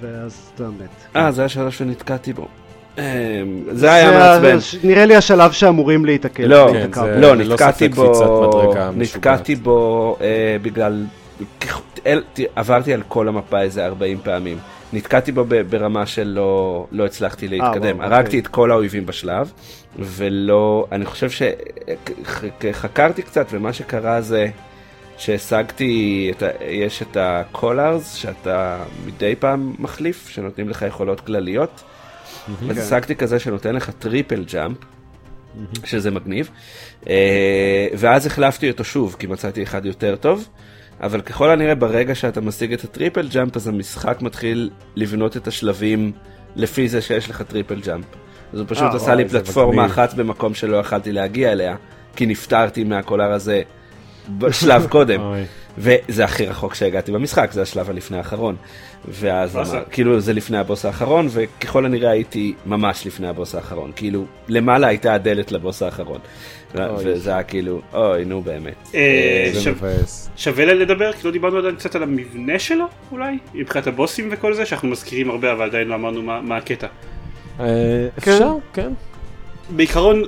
[0.00, 1.16] ואז אתה מת.
[1.16, 2.46] אה, זה השלב שנתקעתי בו.
[2.98, 4.58] אה, זה היה מעצבן.
[4.88, 6.46] נראה לי השלב שאמורים להתקל.
[6.46, 6.70] לא,
[7.16, 10.16] לא, נתקעתי בו, נתקעתי בו
[10.62, 11.04] בגלל,
[12.56, 14.58] עברתי על כל המפה איזה 40 פעמים.
[14.92, 18.00] נתקעתי בו ברמה שלא לא הצלחתי להתקדם.
[18.00, 18.40] הרגתי אוקיי.
[18.40, 19.52] את כל האויבים בשלב,
[19.98, 21.46] ולא, אני חושב
[22.72, 24.46] שחקרתי קצת, ומה שקרה זה
[25.18, 31.82] שהשגתי, את ה, יש את ה collars שאתה מדי פעם מחליף, שנותנים לך יכולות כלליות.
[32.70, 32.82] אז כן.
[32.82, 34.76] השגתי כזה שנותן לך triple jump,
[35.84, 36.50] שזה מגניב,
[37.08, 40.48] אה, ואז החלפתי אותו שוב, כי מצאתי אחד יותר טוב.
[41.02, 45.48] אבל ככל הנראה ברגע שאתה משיג את ה triple jump אז המשחק מתחיל לבנות את
[45.48, 46.12] השלבים
[46.56, 48.04] לפי זה שיש לך triple jump.
[48.52, 51.76] אז הוא פשוט אה, אה, עשה לי פלטפורמה אחת במקום שלא יכלתי להגיע אליה,
[52.16, 53.62] כי נפטרתי מה collar הזה
[54.38, 55.20] בשלב קודם.
[55.78, 58.56] וזה הכי רחוק שהגעתי במשחק, זה השלב הלפני האחרון.
[59.08, 63.92] ואז אמר, כאילו זה לפני הבוס האחרון, וככל הנראה הייתי ממש לפני הבוס האחרון.
[63.96, 66.18] כאילו, למעלה הייתה הדלת לבוס האחרון.
[66.74, 68.74] וזה היה כאילו, אוי, נו באמת.
[68.94, 69.50] אה,
[69.82, 69.96] אה,
[70.36, 73.38] שווה לדבר, כי לא דיברנו עדיין קצת על המבנה שלו, אולי?
[73.54, 76.86] מבחינת הבוסים וכל זה, שאנחנו מזכירים הרבה, אבל עדיין לא אמרנו מה הקטע.
[77.60, 77.66] אה,
[78.18, 78.92] אפשר, כן.
[79.70, 80.22] בעיקרון,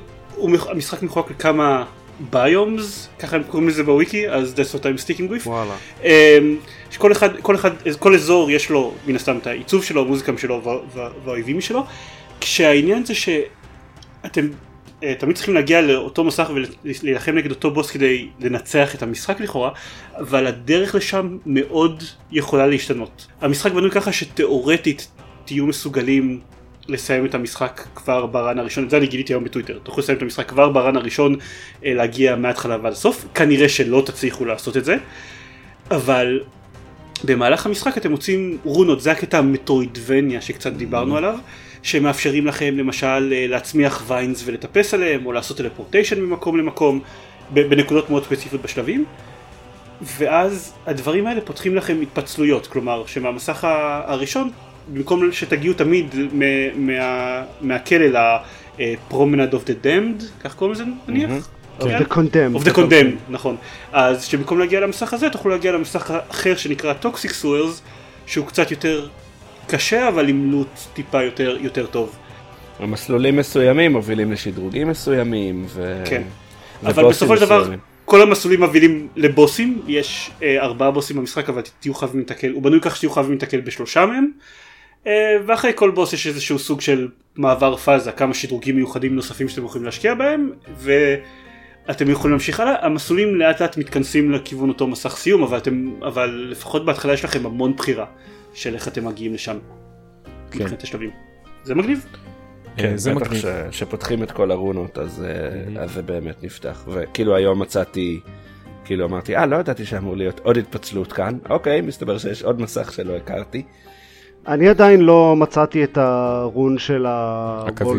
[0.69, 1.85] המשחק מחוק לכמה
[2.31, 5.47] ביומס, ככה הם קוראים לזה בוויקי, אז that's what I'm sticking with.
[5.47, 5.75] וואלה.
[6.91, 10.83] שכל אחד, כל אחד, כל אזור יש לו מן הסתם את העיצוב שלו, המוזיקה שלו
[11.25, 11.85] והאויבים שלו,
[12.41, 14.49] כשהעניין זה שאתם
[15.19, 19.71] תמיד צריכים להגיע לאותו מסך ולהילחם נגד אותו בוס כדי לנצח את המשחק לכאורה,
[20.19, 23.27] אבל הדרך לשם מאוד יכולה להשתנות.
[23.41, 25.09] המשחק בנוי ככה שתאורטית
[25.45, 26.41] תהיו מסוגלים
[26.89, 30.23] לסיים את המשחק כבר ברן הראשון, את זה אני גיליתי היום בטוויטר, תוכלו לסיים את
[30.23, 31.37] המשחק כבר ברן הראשון,
[31.85, 34.97] אה, להגיע מההתחלה ועד הסוף, כנראה שלא תצליחו לעשות את זה,
[35.91, 36.41] אבל
[37.25, 41.39] במהלך המשחק אתם מוצאים רונות, זה הקטע המטרואידבניה שקצת דיברנו עליו,
[41.83, 47.01] שמאפשרים לכם למשל אה, להצמיח vines ולטפס עליהם, או לעשות teleportation ממקום למקום,
[47.51, 49.05] בנקודות מאוד ספציפיות בשלבים.
[50.03, 53.67] ואז הדברים האלה פותחים לכם התפצלויות, כלומר שמהמסך
[54.05, 54.51] הראשון
[54.93, 56.15] במקום שתגיעו תמיד
[56.77, 58.21] מה, מהכלא
[59.09, 61.31] Promenade of the Damned, כך קוראים לזה נניח?
[61.81, 62.61] Of the condemned.
[62.61, 63.57] of the condemned, נכון.
[63.93, 67.83] אז שבמקום להגיע למסך הזה תוכלו להגיע למסך אחר שנקרא Toxic Sewers,
[68.27, 69.09] שהוא קצת יותר
[69.71, 72.17] קשה אבל עם לוט טיפה יותר, יותר טוב.
[72.79, 76.03] המסלולים מסוימים מובילים לשדרוגים מסוימים, ו...
[76.05, 76.23] כן.
[76.83, 77.71] אבל בסופו של דבר.
[78.05, 82.79] כל המסלולים מובילים לבוסים, יש אה, ארבעה בוסים במשחק אבל תהיו חייבים להתקל, הוא בנוי
[82.83, 84.31] כך שתהיו חייבים להתקל בשלושה מהם.
[85.07, 89.65] אה, ואחרי כל בוס יש איזשהו סוג של מעבר פאזה, כמה שדרוגים מיוחדים נוספים שאתם
[89.65, 92.87] יכולים להשקיע בהם, ואתם יכולים להמשיך הלאה.
[92.87, 97.47] המסלולים לאט לאט מתכנסים לכיוון אותו מסך סיום, אבל, אתם, אבל לפחות בהתחלה יש לכם
[97.47, 98.07] המון בחירה
[98.55, 99.59] של איך אתם מגיעים לשם.
[100.51, 100.59] כן.
[100.59, 101.11] מבחינת השלבים.
[101.65, 102.07] זה מגניב.
[102.77, 103.43] כן, זה בטח מגניב.
[103.43, 105.25] ש- שפותחים את כל הרונות, אז
[105.77, 106.85] אה, אז זה באמת נפתח.
[106.89, 108.21] וכאילו היום מצאתי,
[108.85, 111.39] כאילו אמרתי, אה, לא ידעתי שאמור להיות עוד התפצלות כאן.
[111.51, 113.63] אוקיי, מסתבר שיש עוד מסך שלא הכרתי.
[114.49, 117.07] אני עדיין לא מצאתי את הרון של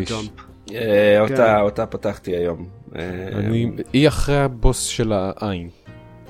[0.08, 0.42] jump.
[0.74, 1.60] אה, אותה- כן.
[1.62, 2.68] אותה פתחתי היום.
[2.96, 3.02] אה,
[3.34, 5.70] אני, היא אחרי הבוס של העין.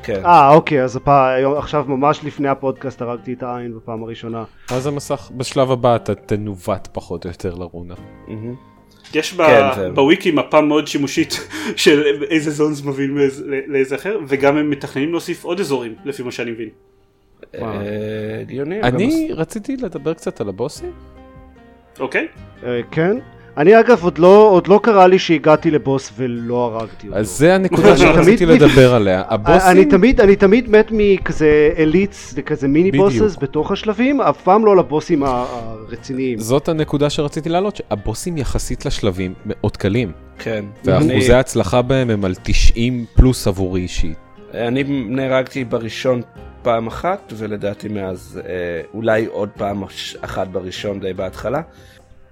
[0.04, 0.26] כן.
[0.26, 4.44] אה, אוקיי, אז היום- עכשיו ממש לפני הפודקאסט הרגתי את העין בפעם הראשונה.
[4.72, 7.94] אז המסך, בשלב הבא אתה תנווט פחות או יותר לרונה.
[9.16, 14.20] יש ב- כן, זה- בוויקי מפה מאוד שימושית של איזה זונס מוביל מאיזה- לאיזה אחר
[14.28, 16.70] וגם הם מתכננים להוסיף עוד אזורים לפי מה שאני מבין.
[17.56, 17.62] אה,
[18.42, 18.82] הגיוני.
[18.82, 20.92] אני רציתי לדבר קצת על הבוסים.
[22.00, 22.28] אוקיי?
[22.64, 23.18] אה, כן.
[23.58, 27.20] אני אגב עוד לא, עוד לא קרה לי שהגעתי לבוס ולא הרגתי אותו.
[27.20, 29.24] אז זה הנקודה אני שרציתי לדבר עליה.
[29.30, 33.06] אני הבוסים, תמיד, אני תמיד מת מכזה אליטס וכזה מיני בדיוק.
[33.06, 36.40] בוסס בתוך השלבים, אף פעם לא לבוסים הרציניים.
[36.40, 40.12] זאת הנקודה שרציתי להעלות, שהבוסים יחסית לשלבים מאוד קלים.
[40.40, 40.66] כן.
[40.86, 44.18] ואחוזי ההצלחה בהם הם על 90 פלוס עבורי אישית.
[44.54, 46.22] אני, אני נהרגתי בראשון
[46.62, 49.84] פעם אחת, ולדעתי מאז אה, אולי עוד פעם
[50.22, 51.62] אחת בראשון די בהתחלה.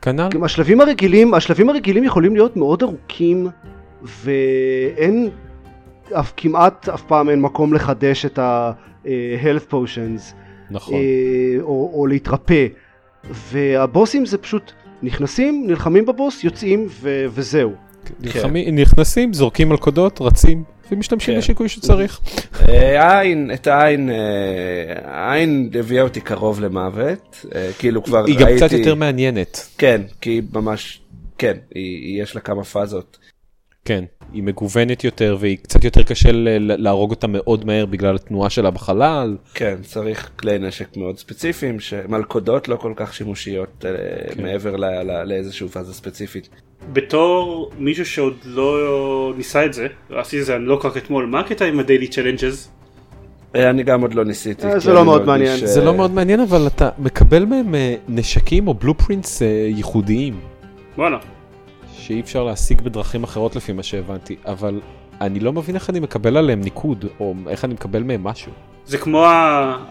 [0.02, 3.48] כנ"ל, גם השלבים הרגילים, השלבים הרגילים יכולים להיות מאוד ארוכים
[4.04, 5.30] ואין,
[6.20, 10.34] אף, כמעט אף פעם אין מקום לחדש את ה-health potions
[10.72, 10.94] נכון.
[10.96, 11.00] אה,
[11.62, 12.68] או, או להתרפא
[13.32, 14.72] והבוסים זה פשוט
[15.04, 17.72] נכנסים, נלחמים בבוס, יוצאים ו- וזהו.
[18.20, 21.40] נלחמים- נכנסים, זורקים מלכודות, רצים, ומשתמשים כן.
[21.40, 22.20] בשיקוי שצריך.
[22.70, 24.16] אה, העין, את העין, אה,
[25.04, 28.66] העין הביאה אותי קרוב למוות, אה, כאילו כבר היא גם ראיתי...
[28.66, 29.70] קצת יותר מעניינת.
[29.78, 31.02] כן, כי היא ממש,
[31.38, 31.58] כן,
[32.20, 33.18] יש לה כמה פאזות.
[33.86, 38.72] כן, היא מגוונת יותר והיא קצת יותר קשה להרוג אותה מאוד מהר בגלל התנועה שלה
[38.72, 39.38] בחלל.
[39.54, 44.44] כן, צריך כלי נשק מאוד ספציפיים, שמלכודות לא כל כך שימושיות כן.
[44.44, 44.76] מעבר
[45.24, 46.50] לאיזשהו פאזה ספציפית.
[46.94, 51.66] בתור מישהו שעוד לא ניסה את זה, עשיתי את זה לא רק אתמול, מה הקטע
[51.66, 52.70] עם הדיילי צ'לנג'ז?
[53.56, 54.68] אה, אני גם עוד לא ניסיתי.
[54.68, 55.66] אה, זה לא אני מאוד מעניין.
[55.66, 60.40] זה לא מאוד מעניין אבל אתה מקבל מהם אה, נשקים או בלופרינטס ייחודיים
[60.98, 61.18] וואלה.
[61.94, 64.80] שאי אפשר להשיג בדרכים אחרות לפי מה שהבנתי אבל
[65.22, 68.52] אני לא מבין איך אני מקבל עליהם ניקוד או איך אני מקבל מהם משהו.
[68.86, 69.26] זה כמו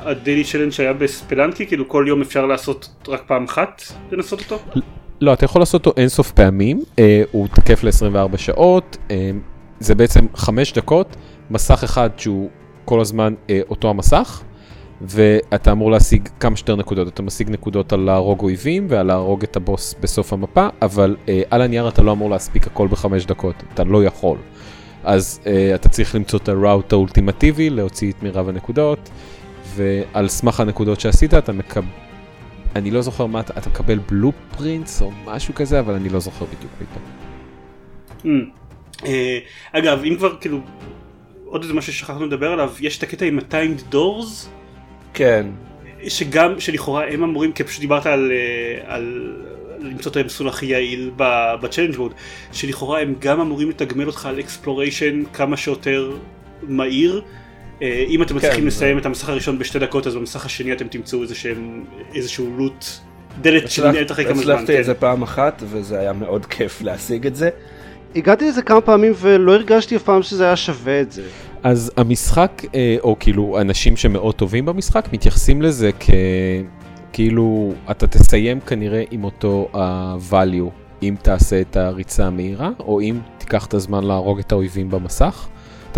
[0.00, 4.80] הדיילי צ'לנג' שהיה בספלנקי, כאילו כל יום אפשר לעשות רק פעם אחת לנסות אותו?
[5.20, 9.30] לא, אתה יכול לעשות אותו אינסוף פעמים, אה, הוא תקף ל-24 שעות, אה,
[9.80, 11.16] זה בעצם 5 דקות,
[11.50, 12.48] מסך אחד שהוא
[12.84, 14.42] כל הזמן אה, אותו המסך,
[15.00, 19.56] ואתה אמור להשיג כמה שיותר נקודות, אתה משיג נקודות על להרוג אויבים ועל להרוג את
[19.56, 23.84] הבוס בסוף המפה, אבל אה, על הנייר אתה לא אמור להספיק הכל בחמש דקות, אתה
[23.84, 24.38] לא יכול.
[25.04, 29.10] אז אה, אתה צריך למצוא את הראוט האולטימטיבי, להוציא את מירב הנקודות,
[29.74, 32.07] ועל סמך הנקודות שעשית אתה מקבל...
[32.76, 36.72] אני לא זוכר מה אתה, מקבל בלופרינטס או משהו כזה, אבל אני לא זוכר בדיוק
[36.78, 37.04] פתאום.
[38.24, 38.58] Mm.
[39.06, 39.38] אה,
[39.72, 40.60] אגב, אם כבר כאילו,
[41.44, 44.48] עוד איזה משהו ששכחנו לדבר עליו, יש את הקטע עם ה-timed doors,
[45.14, 45.46] כן,
[46.08, 49.36] שגם, שלכאורה הם אמורים, כי פשוט דיברת על, אה, על
[49.80, 51.10] למצוא את המסלול הכי יעיל
[51.60, 52.14] ב challenge mode,
[52.52, 56.16] שלכאורה הם גם אמורים לתגמל אותך על exploration כמה שיותר
[56.62, 57.22] מהיר.
[57.82, 60.88] אה, אם אתם מצליחים זה- לסיים את המסך הראשון בשתי דקות, אז במסך השני אתם
[60.88, 62.84] תמצאו איזשהם- איזשהו loot,
[63.40, 64.42] דלת שנהיית אחרי כמה זמן.
[64.52, 64.80] הצלחתי כן.
[64.80, 67.50] את זה פעם אחת, וזה היה מאוד כיף להשיג את זה.
[68.16, 71.22] הגעתי לזה כמה פעמים ולא הרגשתי אף פעם שזה היה שווה את זה.
[71.62, 76.10] אז המשחק, אה, או כאילו אנשים שמאוד טובים במשחק, מתייחסים לזה כ...
[77.12, 80.70] כאילו אתה תסיים כנראה עם אותו ה-value,
[81.02, 85.48] אם תעשה את הריצה המהירה, או אם תיקח את הזמן להרוג את האויבים במסך.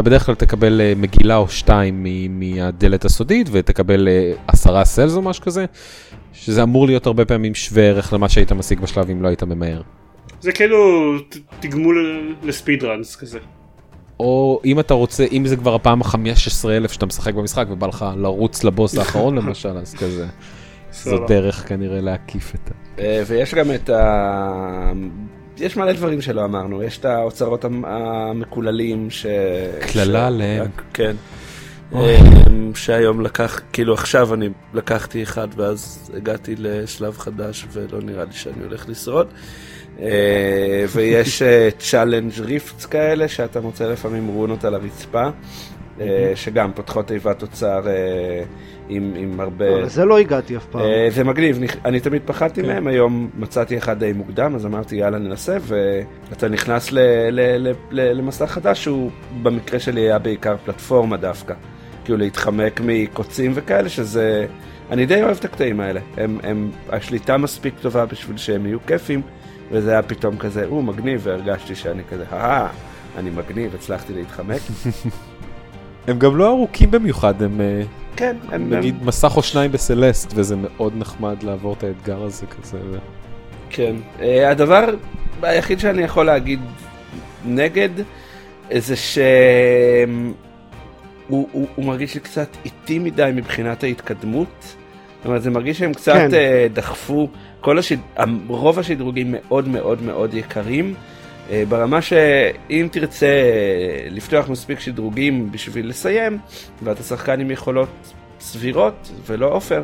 [0.00, 5.14] אתה בדרך כלל תקבל אה, מגילה או שתיים מ- מהדלת הסודית, ותקבל אה, עשרה סלס
[5.16, 5.64] או משהו כזה,
[6.32, 9.82] שזה אמור להיות הרבה פעמים שווה ערך למה שהיית משיג בשלב אם לא היית ממהר.
[10.40, 10.78] זה כאילו
[11.28, 13.38] ת- תגמול לספיד ראנס כזה.
[14.20, 16.16] או אם אתה רוצה, אם זה כבר הפעם ה-15
[16.70, 20.26] אלף שאתה משחק במשחק ובא לך לרוץ לבוס האחרון למשל, אז כזה.
[20.92, 21.26] זו.
[21.26, 23.00] דרך כנראה להקיף את ה...
[23.02, 24.92] אה, ויש גם את ה...
[25.60, 29.26] יש מלא דברים שלא אמרנו, יש את האוצרות המ- המקוללים ש...
[29.92, 30.66] קללה עליהם.
[30.94, 31.16] כן.
[31.92, 38.32] אמ, שהיום לקח, כאילו עכשיו אני לקחתי אחד ואז הגעתי לשלב חדש ולא נראה לי
[38.32, 39.26] שאני הולך לשרוד.
[40.00, 41.42] אה, ויש
[41.78, 45.30] challenge rifts כאלה שאתה מוצא לפעמים רונות על הרצפה, אה,
[46.34, 48.42] שגם פותחות תיבת אוצר אה,
[48.88, 49.80] עם עם הרבה...
[49.80, 50.80] לזה לא הגעתי אף פעם.
[50.80, 52.68] אה, זה מגניב, אני תמיד פחדתי כן.
[52.68, 56.98] מהם, היום מצאתי אחד די מוקדם, אז אמרתי יאללה ננסה, ואתה נכנס ל-
[57.30, 59.10] ל- ל- ל- למסע חדש שהוא
[59.42, 61.54] במקרה שלי היה בעיקר פלטפורמה דווקא.
[62.04, 64.46] כאילו להתחמק מקוצים וכאלה, שזה...
[64.90, 66.00] אני די אוהב את הקטעים האלה.
[66.16, 69.22] הם, הם, השליטה מספיק טובה בשביל שהם יהיו כיפים,
[69.70, 72.68] וזה היה פתאום כזה, או, מגניב, והרגשתי שאני כזה, אה,
[73.18, 74.60] אני מגניב, הצלחתי להתחמק.
[76.10, 77.82] הם גם לא ארוכים במיוחד, הם אה,
[78.16, 78.74] כן, הם...
[78.74, 82.78] נגיד הם, מסך או שניים בסלסט, וזה מאוד נחמד לעבור את האתגר הזה כזה.
[82.90, 82.98] ו-
[83.70, 83.94] כן.
[84.20, 84.84] אה, הדבר
[85.42, 86.60] היחיד שאני יכול להגיד
[87.44, 87.88] נגד,
[88.72, 89.26] אה, זה שהוא
[91.28, 94.76] הוא, הוא מרגיש לי קצת איטי מדי מבחינת ההתקדמות.
[95.16, 96.34] זאת אומרת, זה מרגיש שהם קצת כן.
[96.34, 97.28] אה, דחפו,
[97.60, 97.96] כל השד...
[98.48, 100.94] רוב השדרוגים מאוד מאוד מאוד יקרים.
[101.50, 103.26] אה, ברמה שאם תרצה
[104.10, 106.38] לפתוח מספיק שדרוגים בשביל לסיים,
[106.82, 107.88] ואתה שחקן עם יכולות
[108.40, 109.82] סבירות ולא עופר,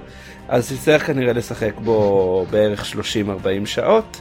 [0.49, 4.21] אז תצטרך כנראה לשחק בו בערך 30-40 שעות,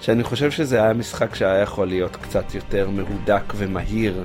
[0.00, 4.24] שאני חושב שזה היה משחק שהיה יכול להיות קצת יותר מהודק ומהיר.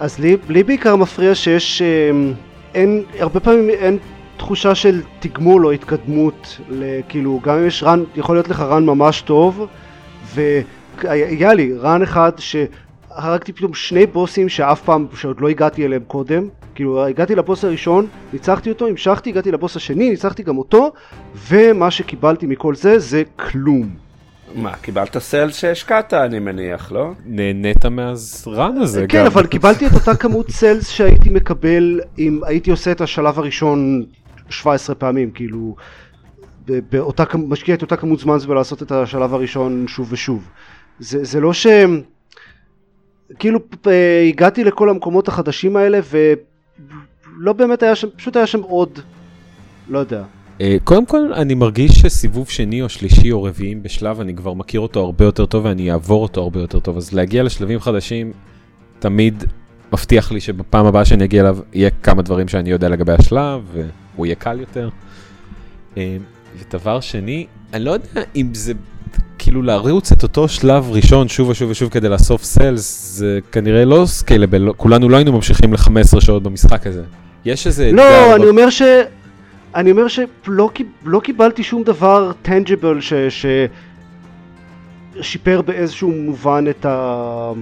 [0.00, 2.32] אז לי, לי בעיקר מפריע שיש, אמ,
[2.74, 3.98] אין, הרבה פעמים אין
[4.36, 6.60] תחושה של תגמול או התקדמות,
[7.08, 9.66] כאילו גם אם יש רן, יכול להיות לך רן ממש טוב,
[11.04, 16.48] והיה לי רן אחד שהרגתי פתאום שני בוסים שאף פעם, שעוד לא הגעתי אליהם קודם,
[16.74, 20.92] כאילו הגעתי לבוס הראשון, ניצחתי אותו, המשכתי, הגעתי לבוס השני, ניצחתי גם אותו,
[21.48, 23.90] ומה שקיבלתי מכל זה, זה כלום.
[24.54, 27.12] מה, קיבלת סל שהשקעת אני מניח, לא?
[27.26, 29.06] נהנית מהזרן הזה גם.
[29.08, 34.04] כן, אבל קיבלתי את אותה כמות סלס שהייתי מקבל אם הייתי עושה את השלב הראשון
[34.48, 35.76] 17 פעמים, כאילו,
[36.90, 40.48] באותה, משקיע את אותה כמות זמן ולעשות את השלב הראשון שוב ושוב.
[41.00, 41.66] זה, זה לא ש...
[43.38, 43.58] כאילו
[44.28, 48.98] הגעתי לכל המקומות החדשים האלה ולא באמת היה שם, פשוט היה שם עוד,
[49.88, 50.22] לא יודע.
[50.60, 54.80] אה, קודם כל, אני מרגיש שסיבוב שני או שלישי או רביעי בשלב, אני כבר מכיר
[54.80, 56.96] אותו הרבה יותר טוב ואני אעבור אותו הרבה יותר טוב.
[56.96, 58.32] אז להגיע לשלבים חדשים,
[58.98, 59.44] תמיד
[59.92, 63.60] מבטיח לי שבפעם הבאה שאני אגיע אליו, יהיה כמה דברים שאני יודע לגבי השלב,
[64.14, 64.88] והוא יהיה קל יותר.
[65.96, 66.16] אה,
[66.58, 68.72] ודבר שני, אני לא יודע אם זה...
[69.42, 74.02] כאילו להריץ את אותו שלב ראשון שוב ושוב ושוב כדי לאסוף cells, זה כנראה לא
[74.06, 77.02] scalable, כולנו לא היינו ממשיכים ל-15 שעות במשחק הזה.
[77.44, 78.82] יש איזה לא, ב- אני אומר ש...
[79.74, 80.70] אני אומר שלא
[81.04, 83.14] לא קיבלתי שום דבר tangible ש...
[83.14, 83.46] ש...
[85.20, 87.52] שיפר באיזשהו מובן את ה...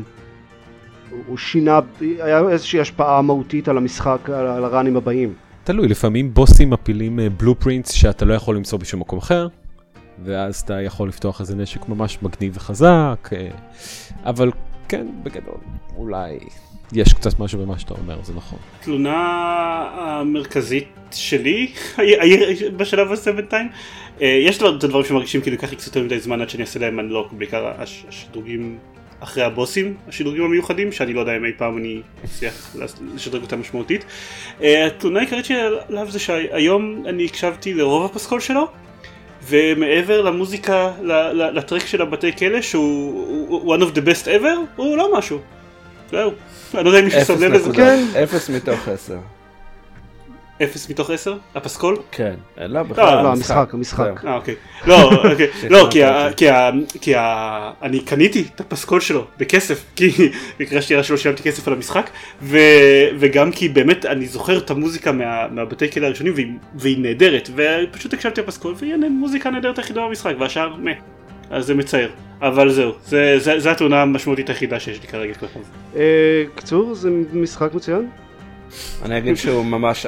[1.26, 5.32] הוא שינה, היה איזושהי השפעה מהותית על המשחק, על, על הראנים הבאים.
[5.64, 9.48] תלוי, לפעמים בוסים מפילים blueprints שאתה לא יכול למצוא בשום מקום אחר,
[10.24, 13.48] ואז אתה יכול לפתוח איזה נשק ממש מגניב וחזק, אה,
[14.24, 14.50] אבל
[14.88, 15.58] כן, בגדול,
[15.96, 16.38] אולי
[16.92, 18.58] יש קצת משהו במה שאתה אומר, זה נכון.
[18.80, 19.16] התלונה
[19.96, 21.72] המרכזית שלי
[22.76, 23.68] בשלב הזה בינתיים,
[24.22, 27.00] אה, יש את הדברים שמרגישים כאילו לי קצת יותר מדי זמן עד שאני אעשה להם
[27.00, 28.78] אנלוק, בעיקר הש- השדרוגים
[29.20, 32.76] אחרי הבוסים, השדרוגים המיוחדים, שאני לא יודע אם אי פעם אני אצליח
[33.14, 34.04] לשדרג אותם משמעותית.
[34.62, 35.56] אה, התלונה העיקרית שלי
[35.88, 38.68] עליו זה שהיום אני הקשבתי לרוב הפסקול שלו,
[39.48, 43.12] ומעבר למוזיקה, ל- ל- לטרק של הבתי כלא, שהוא
[43.48, 45.38] הוא- one of the best ever, הוא לא משהו.
[46.10, 46.30] זהו.
[46.74, 47.72] אני לא יודע אם מישהו שם לב לזה.
[47.74, 48.04] כן.
[48.22, 49.16] אפס מתוך עשר.
[50.62, 51.36] אפס מתוך עשר?
[51.54, 51.96] הפסקול?
[52.12, 52.34] כן.
[52.56, 54.24] לא, לא, בכלל, לא, המשחק, המשחק.
[54.26, 54.54] אה אוקיי.
[54.86, 55.46] לא, אוקיי.
[55.70, 55.88] לא,
[57.00, 57.12] כי
[57.82, 60.10] אני קניתי את הפסקול שלו בכסף, כי
[60.58, 62.10] במקרה שלי שלא שילמתי כסף על המשחק,
[62.42, 62.58] ו-
[63.18, 66.34] וגם כי באמת אני זוכר את המוזיקה מה- מהבתי כלא הראשונים
[66.74, 70.90] והיא- נהדרת, ופשוט הקשבתי לפסקול והיא המוזיקה הנהדרת היחידה במשחק, והשאר מה.
[71.50, 72.08] אז זה מצער.
[72.42, 75.62] אבל זהו, זה- זה זה התלונה המשמעותית היחידה שיש לי כרגע כלפיו.
[75.96, 76.02] אה,
[76.54, 78.08] קצור, זה משחק מצוין.
[79.02, 80.06] אני אגיד שהוא ממש,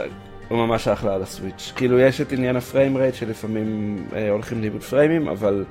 [0.51, 1.73] הוא ממש אחלה על הסוויץ'.
[1.77, 5.65] כאילו יש את עניין הפריים רייט שלפעמים אה, הולכים לאיבוד פריימים, אבל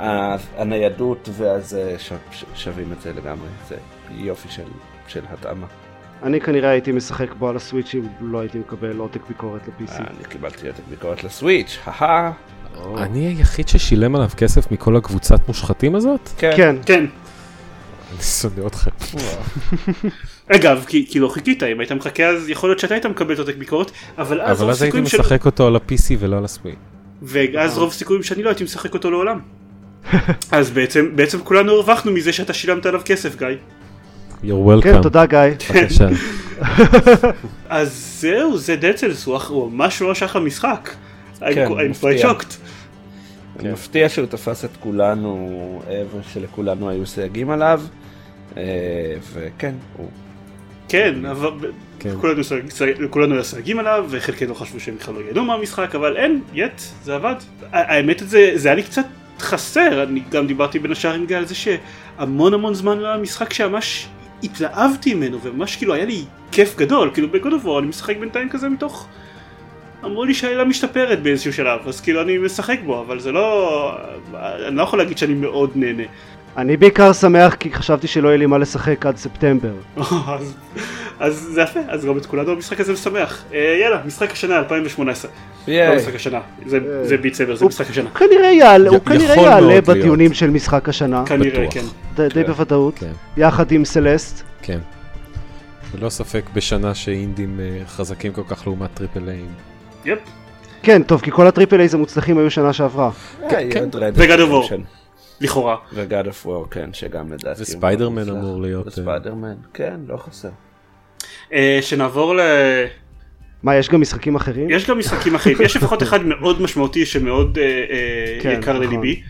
[0.00, 3.48] ה- הניידות והזה ש- ש- שווים את זה לגמרי.
[3.68, 3.76] זה
[4.10, 4.62] יופי של,
[5.08, 5.66] של התאמה.
[6.22, 9.90] אני כנראה הייתי משחק בו על הסוויץ' אם לא הייתי מקבל עותק ביקורת ל-PC.
[9.92, 12.30] אה, אני קיבלתי את הביקורת לסוויץ', הא
[12.96, 16.28] אני היחיד ששילם עליו כסף מכל הקבוצת מושחתים הזאת?
[16.38, 16.52] כן.
[16.56, 17.04] כן, כן.
[18.12, 18.90] אני שונא אתכם.
[20.54, 23.38] אגב, כי, כי לא חיכית, אם היית מחכה אז יכול להיות שאתה היית מקבל את
[23.38, 25.20] עותק ביקורת, אבל אז אבל רוב אז הייתי של...
[25.20, 26.72] משחק אותו על ה-PC ולא על הסווי.
[27.22, 29.40] ואז רוב הסיכויים שאני לא הייתי משחק אותו לעולם.
[30.50, 33.48] אז בעצם, בעצם כולנו הרווחנו מזה שאתה שילמת עליו כסף גיא.
[34.44, 34.82] You're welcome.
[34.82, 35.38] כן, תודה גיא.
[35.74, 36.08] בבקשה.
[37.68, 40.90] אז זהו, זה דצלס, הוא ממש ממש אחלה משחק.
[41.40, 42.32] כן, מפתיע.
[43.60, 47.82] אני מפתיע שהוא תפס את כולנו, אה, ושלכולנו היו סייגים עליו,
[48.56, 48.62] אה,
[49.32, 50.08] וכן, הוא...
[50.92, 51.50] כן, אבל
[51.98, 52.10] כן.
[52.20, 52.42] כולנו
[53.10, 57.14] כולנו היו סייגים עליו, וחלקנו חשבו שהם בכלל לא ידעו מהמשחק, אבל אין, יט, זה
[57.14, 57.34] עבד.
[57.72, 59.04] האמת זה, זה היה לי קצת
[59.38, 63.16] חסר, אני גם דיברתי בין השאר עם גל על זה שהמון המון זמן לא היה
[63.16, 64.08] משחק שממש
[64.42, 68.68] התלהבתי ממנו, וממש כאילו היה לי כיף גדול, כאילו בגוד אוף אני משחק בינתיים כזה
[68.68, 69.08] מתוך...
[70.04, 73.96] אמרו לי שהעילה משתפרת באיזשהו שלב, אז כאילו אני משחק בו, אבל זה לא...
[74.66, 76.02] אני לא יכול להגיד שאני מאוד נהנה.
[76.56, 79.72] אני בעיקר שמח כי חשבתי שלא יהיה לי מה לשחק עד ספטמבר.
[80.28, 80.54] אז,
[81.20, 83.44] אז זה יפה, אז גם את כולנו המשחק הזה משמח.
[83.54, 85.30] אה, יאללה, משחק השנה 2018.
[85.68, 85.96] לא.
[85.96, 87.04] משחק השנה, זה, אה.
[87.04, 88.08] זה Beat Saber, זה משחק השנה.
[88.08, 90.34] הוא כנראה יעלה, הוא כנראה יעלה בדיונים להיות.
[90.34, 91.74] של משחק השנה, כנראה, בטוח.
[91.74, 91.84] כן.
[92.16, 93.12] די די בוודאות, כן.
[93.36, 94.42] יחד עם Celeste.
[94.62, 94.78] כן.
[95.94, 99.42] ללא ספק בשנה שאינדים אה, חזקים כל כך לעומת triple A.
[100.04, 100.18] yep.
[100.82, 103.10] כן, טוב, כי כל ה triple A's המוצלחים היו שנה שעברה.
[103.42, 103.80] אה, יהיה כן.
[103.80, 105.01] עוד Red
[105.42, 105.76] לכאורה.
[105.92, 107.62] ו-God of War, כן, שגם לדעתי.
[107.62, 108.28] וספיידרמן.
[108.28, 110.48] אמור להיות, אה, וספיידרמן, כן, לא חסר.
[111.52, 112.40] אה, שנעבור ל...
[113.62, 114.70] מה, יש גם משחקים אחרים?
[114.70, 118.82] יש גם משחקים אחרים, יש לפחות אחד מאוד משמעותי שמאוד אה, כן, יקר נכון.
[118.86, 119.22] לליבי.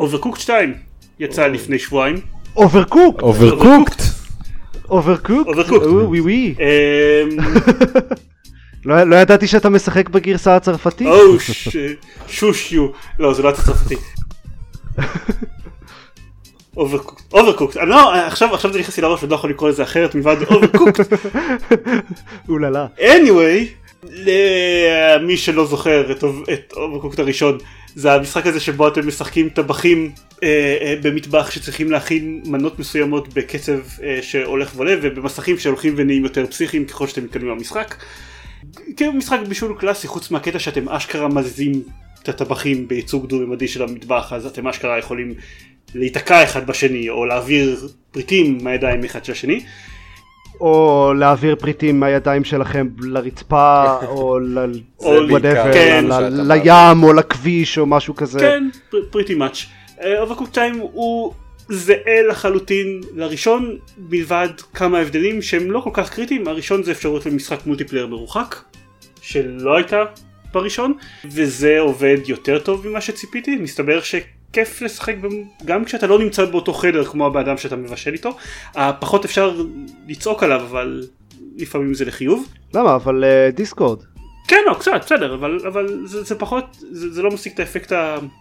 [0.00, 0.74] Overcooked 2
[1.18, 2.16] יצא לפני שבועיים.
[2.56, 3.22] Overcooked!
[3.22, 4.02] Overcooked!
[4.88, 5.48] Overcooked!
[5.48, 5.86] Overcooked.
[5.86, 6.54] ווי ווי.
[8.84, 11.06] לא לא ידעתי שאתה משחק בגרסה הצרפתית.
[11.06, 11.76] או ש-
[12.28, 12.86] שושיו.
[13.18, 13.94] לא, זה לא הצד צרפתי.
[16.76, 17.32] Overcooked.
[17.32, 17.76] Overcooked.
[17.76, 20.36] אני לא, עכשיו עכשיו זה נכנס לי לראש ואני לא יכול לקרוא לזה אחרת מלבד
[20.50, 21.00] Overcooked.
[22.48, 22.86] oh là là.
[22.98, 23.64] anyway,
[24.04, 27.58] למי שלא זוכר את, אוב- את Overcooked הראשון,
[27.94, 30.12] זה המשחק הזה שבו אתם משחקים טבחים
[30.42, 36.46] אה, אה, במטבח שצריכים להכין מנות מסוימות בקצב אה, שהולך ועולה ובמסכים שהולכים ונהיים יותר
[36.46, 37.94] פסיכיים ככל שאתם מתקדמים במשחק.
[38.96, 41.82] כאילו משחק בישול קלאסי חוץ מהקטע שאתם אשכרה מזיזים
[42.22, 45.34] את הטבחים בייצוג דו-ממדי של המטבח אז אתם אשכרה יכולים
[45.94, 49.64] להיתקע אחד בשני או להעביר פריטים מהידיים אחד של השני.
[50.60, 54.58] או להעביר פריטים מהידיים שלכם לרצפה, או ל...
[54.98, 56.04] או whatever, כן.
[56.08, 58.38] ל- ל- לים, או לכביש, או משהו כזה.
[58.38, 58.68] כן,
[59.10, 59.66] pretty much.
[60.18, 61.32] Overcooked שתיים הוא
[61.68, 63.76] זהה לחלוטין לראשון,
[64.10, 66.48] מלבד כמה הבדלים שהם לא כל כך קריטיים.
[66.48, 68.56] הראשון זה אפשרות למשחק multiplayer מרוחק,
[69.20, 70.04] שלא הייתה
[70.52, 70.94] בראשון,
[71.24, 73.56] וזה עובד יותר טוב ממה שציפיתי.
[73.56, 78.36] מסתבר שכיף לשחק במ- גם כשאתה לא נמצא באותו חדר כמו הבן שאתה מבשל איתו.
[78.74, 79.62] הפחות אפשר
[80.08, 81.06] לצעוק עליו, אבל
[81.56, 82.48] לפעמים זה לחיוב.
[82.74, 82.94] למה?
[82.94, 83.98] אבל אה, דיסקורד.
[84.48, 87.92] כן, לא, קצת, בסדר, אבל, אבל זה, זה פחות, זה, זה לא משיג את האפקט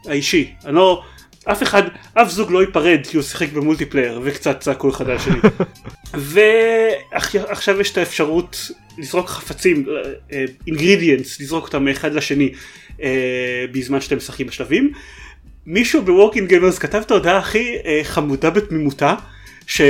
[0.05, 0.53] האישי.
[0.65, 1.03] אני לא,
[1.51, 1.83] אף אחד,
[2.13, 5.39] אף זוג לא ייפרד כי הוא שיחק במולטיפלייר וקצת צעקו אחד על השני.
[6.13, 9.85] ועכשיו יש את האפשרות לזרוק חפצים,
[10.67, 12.53] ingredients, לזרוק אותם מאחד לשני
[13.01, 14.91] אה, בזמן שאתם משחקים בשלבים.
[15.65, 19.15] מישהו ב Working Gamers כתב את ההודעה הכי אה, חמודה בתמימותה,
[19.67, 19.81] ש...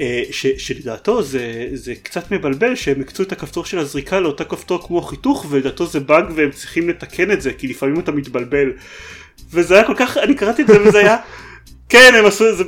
[0.00, 4.86] אה, ש, שלדעתו זה, זה קצת מבלבל שהם הקצו את הכפתור של הזריקה לאותה כפתור
[4.86, 8.72] כמו חיתוך ולדעתו זה באג והם צריכים לתקן את זה כי לפעמים אתה מתבלבל
[9.50, 11.16] וזה היה כל כך אני קראתי את זה וזה היה
[11.88, 12.64] כן הם עשו את זה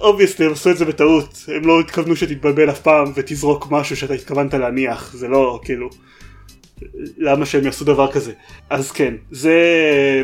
[0.00, 1.44] אובייסטי הם עשו את זה בטעות.
[1.48, 5.12] הם לא התכוונו שתתבלבל אף פעם ותזרוק משהו שאתה התכוונת להניח.
[5.14, 5.90] זה לא כאילו
[7.18, 8.32] למה שהם יעשו דבר כזה.
[8.70, 9.54] אז כן זה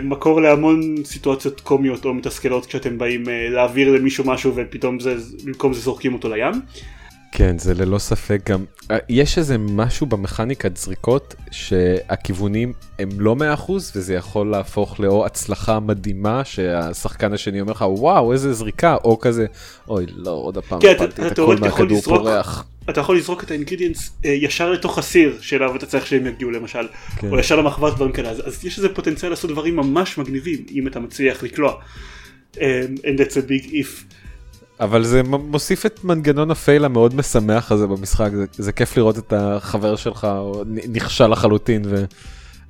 [0.03, 5.15] מקור להמון סיטואציות קומיות או מתסכלות כשאתם באים אה, להעביר למישהו משהו ופתאום זה
[5.45, 6.55] במקום זה זורקים אותו לים
[7.33, 13.71] כן, זה ללא ספק גם, אה, יש איזה משהו במכניקת זריקות שהכיוונים הם לא 100%
[13.97, 19.47] וזה יכול להפוך לאו הצלחה מדהימה שהשחקן השני אומר לך וואו איזה זריקה או כזה
[19.89, 22.65] אוי לא עוד הפעם כן, אתה- הפלתי את הכל מהכדור לזרוק- פורח.
[22.91, 26.87] אתה יכול לזרוק את האינגרידיאנס אה, ישר לתוך הסיר שאליו אתה צריך שהם יגיעו למשל
[27.19, 27.29] כן.
[27.31, 30.87] או ישר למחבת דברים כאלה אז, אז יש איזה פוטנציאל לעשות דברים ממש מגניבים אם
[30.87, 31.73] אתה מצליח לקלוע.
[32.55, 32.59] Um,
[33.03, 34.05] and that's a big if.
[34.81, 39.33] אבל זה מוסיף את מנגנון הפייל המאוד משמח הזה במשחק זה, זה כיף לראות את
[39.37, 40.29] החבר שלך
[40.89, 41.83] נכשל לחלוטין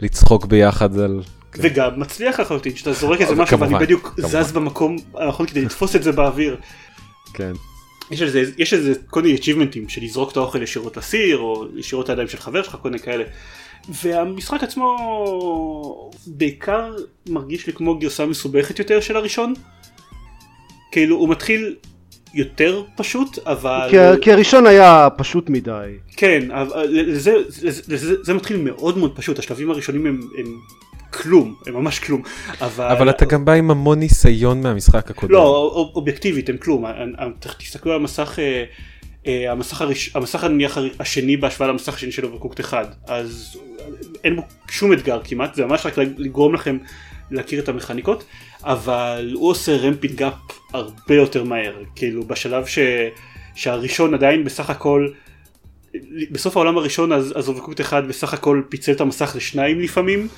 [0.01, 1.23] ולצחוק ביחד על.
[1.53, 1.61] כן.
[1.65, 4.43] וגם מצליח לחלוטין שאתה זורק איזה אבל משהו ואני כמובן, בדיוק כמובן.
[4.43, 6.57] זז במקום הנכון כדי לתפוס את זה באוויר.
[7.35, 7.53] כן.
[8.11, 12.09] יש איזה, יש איזה כל מיני achievementים של לזרוק את האוכל ישירות לסיר או ישירות
[12.09, 13.25] לידיים של חבר שלך כל מיני כאלה.
[13.89, 14.97] והמשחק עצמו
[16.27, 16.95] בעיקר
[17.29, 19.55] מרגיש לי כמו גרסה מסובכת יותר של הראשון.
[20.93, 21.77] כאילו הוא מתחיל
[22.35, 25.93] יותר פשוט אבל כי כי הראשון היה פשוט מדי.
[26.17, 30.47] כן אבל זה, זה, זה, זה מתחיל מאוד מאוד פשוט השלבים הראשונים הם, הם
[31.13, 32.23] כלום, הם ממש כלום.
[32.61, 35.33] אבל, אבל אתה גם בא עם המון ניסיון מהמשחק הקודם.
[35.33, 37.27] לא, אוב- אובייקטיבית הם כלום, אה, אה,
[37.59, 38.65] תסתכלו על המסך, אה,
[39.27, 43.59] אה, המסך, הראש, המסך נניח השני בהשוואה למסך השני של Overcooked 1, אז
[44.25, 46.79] אין בו שום אתגר כמעט, זה ממש רק לגרום לכם
[47.31, 48.25] להכיר את המכניקות,
[48.63, 50.35] אבל הוא עושה ramping up
[50.73, 52.79] הרבה יותר מהר, כאילו בשלב ש,
[53.55, 55.09] שהראשון עדיין בסך הכל,
[56.31, 60.29] בסוף העולם הראשון אז, אז Overcooked 1 בסך הכל פיצל את המסך לשניים לפעמים,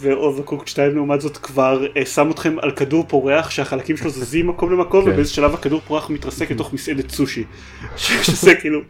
[0.00, 4.46] ו Overcooked 2 לעומת זאת כבר אה, שם אתכם על כדור פורח שהחלקים שלו זזים
[4.46, 5.10] מקום למקום כן.
[5.10, 7.44] ובאיזה שלב הכדור פורח מתרסק לתוך מסעדת סושי.
[7.96, 8.80] שזה כאילו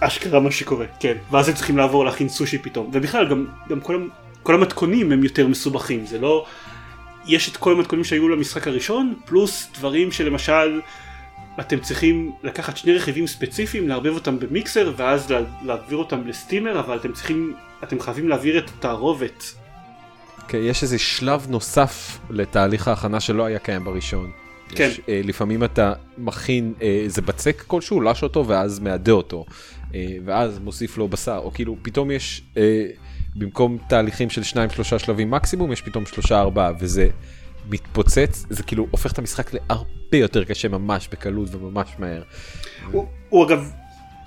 [0.00, 1.16] אשכרה מה שקורה, כן.
[1.30, 2.90] ואז הם צריכים לעבור להכין סושי פתאום.
[2.92, 4.06] ובכלל גם, גם כל,
[4.42, 6.46] כל המתכונים הם יותר מסובכים, זה לא...
[7.26, 10.80] יש את כל המתכונים שהיו למשחק הראשון, פלוס דברים שלמשל
[11.60, 16.96] אתם צריכים לקחת שני רכיבים ספציפיים, לערבב אותם במיקסר ואז לה, להעביר אותם לסטימר, אבל
[16.96, 19.54] אתם צריכים, אתם חייבים להעביר את התערובת
[20.48, 24.30] כן, יש איזה שלב נוסף לתהליך ההכנה שלא היה קיים בראשון.
[24.68, 24.88] כן.
[24.90, 29.44] יש, אה, לפעמים אתה מכין אה, איזה בצק כלשהו, לש אותו ואז מעדה אותו.
[29.94, 32.86] אה, ואז מוסיף לו בשר, או כאילו פתאום יש, אה,
[33.36, 37.08] במקום תהליכים של שניים שלושה שלבים מקסימום, יש פתאום שלושה ארבעה, וזה
[37.70, 42.22] מתפוצץ, זה כאילו הופך את המשחק להרבה יותר קשה ממש בקלות וממש מהר.
[42.90, 43.70] הוא, הוא אגב,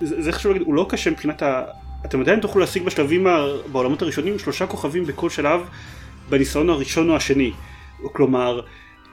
[0.02, 1.64] זה, זה חשוב להגיד, הוא לא קשה מבחינת ה...
[2.06, 3.46] אתם עדיין תוכלו להשיג בשלבים, ה...
[3.72, 5.62] בעולמות הראשונים, שלושה כוכבים בכל שלב
[6.30, 7.52] בניסיון הראשון או השני.
[8.14, 8.62] כלומר,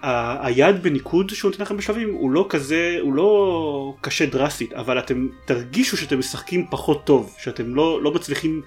[0.03, 0.47] ה...
[0.47, 5.29] היד בניקוד שהוא נותן לכם בשלבים הוא לא כזה, הוא לא קשה דרסטית, אבל אתם
[5.45, 8.63] תרגישו שאתם משחקים פחות טוב, שאתם לא, לא מצליחים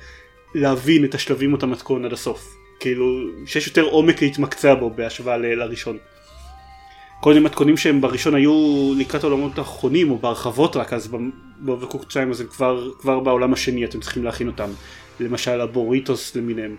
[0.55, 2.55] להבין את השלבים או את המתכון עד הסוף.
[2.79, 3.05] כאילו,
[3.45, 5.97] שיש יותר עומק להתמקצע בו בהשוואה ל- לראשון.
[7.21, 8.53] כל מיני מתכונים שהם בראשון היו
[8.97, 11.11] לקראת העולמות האחרונים או בהרחבות רק אז
[11.59, 14.69] ב Overcooked 2 אז הם כבר, כבר בעולם השני אתם צריכים להכין אותם
[15.19, 16.75] למשל הבוריטוס למיניהם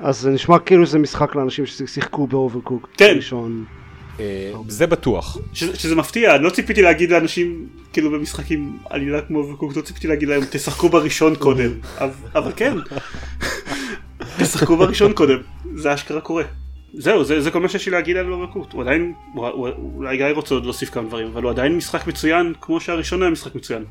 [0.00, 2.88] אז זה נשמע כאילו זה משחק לאנשים ששיחקו ב Overcook.
[2.96, 3.12] כן.
[3.16, 3.64] ראשון.
[4.20, 5.38] אה, זה בטוח.
[5.52, 10.28] שזה, מפתיע אני לא ציפיתי להגיד לאנשים כאילו במשחקים עלילה כמו Overcooked לא ציפיתי להגיד
[10.28, 11.70] להם תשחקו בראשון קודם.
[12.34, 12.76] אבל, כן.
[14.40, 15.38] תשחקו בראשון קודם.
[15.74, 16.44] זה אשכרה קורה.
[16.96, 20.16] זהו זה, זה כל מה שיש לי להגיד על Overcooked הוא עדיין הוא, הוא, אולי
[20.16, 23.54] גיא רוצה עוד להוסיף כמה דברים אבל הוא עדיין משחק מצוין כמו שהראשון היה משחק
[23.54, 23.84] מצוין.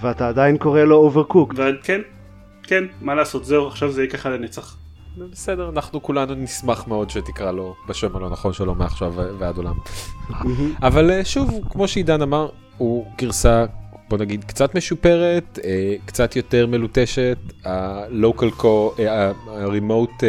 [0.00, 1.54] ואתה עדיין קורא לו Overcook.
[1.56, 2.00] וכן,
[2.62, 4.76] כן, מה לעשות, זהו, עכשיו זה יהיה ככה לנצח.
[5.30, 9.74] בסדר, אנחנו כולנו נשמח מאוד שתקרא לו בשם הלא נכון שלו מעכשיו ועד עולם.
[10.82, 13.64] אבל אה, שוב, כמו שעידן אמר, הוא גרסה,
[14.08, 18.66] בוא נגיד, קצת משופרת, אה, קצת יותר מלוטשת, ה-local co,
[18.98, 20.22] אה, ה-remote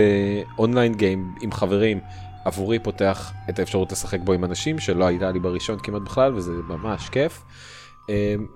[0.57, 1.99] online game עם חברים,
[2.45, 6.51] עבורי פותח את האפשרות לשחק בו עם אנשים שלא הייתה לי בראשון כמעט בכלל, וזה
[6.51, 7.43] ממש כיף.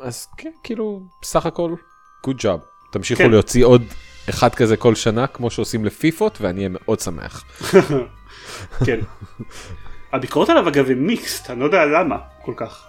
[0.01, 1.73] אז כן, כאילו, סך הכל,
[2.27, 2.59] good job.
[2.91, 3.31] תמשיכו כן.
[3.31, 3.81] להוציא עוד
[4.29, 7.43] אחד כזה כל שנה, כמו שעושים לפיפות, ואני אהיה מאוד שמח.
[8.85, 8.99] כן.
[10.13, 12.85] הביקורות עליו אגב הם מיקסט, אני לא יודע למה כל כך.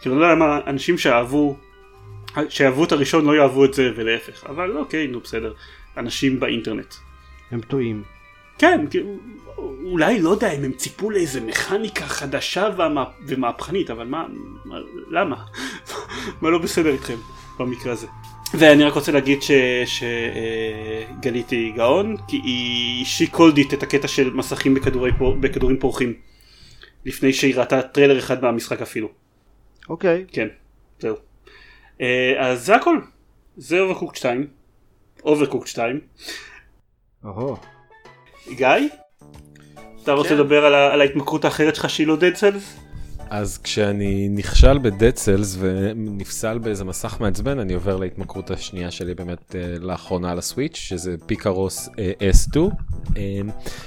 [0.00, 1.56] כאילו, אני לא יודע למה אנשים שאהבו,
[2.48, 5.52] שאהבו את הראשון לא יאהבו את זה ולהפך, אבל אוקיי, נו בסדר.
[5.96, 6.94] אנשים באינטרנט.
[7.50, 8.02] הם טועים.
[8.58, 8.84] כן,
[9.84, 14.26] אולי לא יודע אם הם ציפו לאיזה מכניקה חדשה והמה, ומהפכנית, אבל מה,
[14.64, 14.76] מה
[15.10, 15.36] למה?
[16.40, 17.16] מה לא בסדר איתכם
[17.58, 18.06] במקרה הזה?
[18.54, 19.38] ואני רק רוצה להגיד
[19.86, 23.04] שגלית היא גאון, כי היא
[23.56, 26.14] it את הקטע של מסכים בכדורי, בכדורים פורחים,
[27.04, 29.08] לפני שהיא ראתה טריילר אחד מהמשחק אפילו.
[29.88, 30.24] אוקיי.
[30.32, 30.46] כן,
[31.00, 31.16] זהו.
[32.00, 32.98] אה, אז זה הכל.
[33.56, 34.46] זה Overcooked 2.
[35.24, 36.00] Overcooked 2.
[37.24, 37.56] אהו.
[38.54, 38.66] גיא?
[40.02, 40.34] אתה רוצה כן.
[40.34, 42.85] לדבר על, ה- על ההתמכרות האחרת שלך שהיא לא Dead Cells?
[43.30, 49.14] אז כשאני נכשל ב Dead Cells ונפסל באיזה מסך מעצבן, אני עובר להתמכרות השנייה שלי
[49.14, 52.58] באמת אה, לאחרונה על ה Switch, שזה Picross אה, S2.
[53.16, 53.40] אה,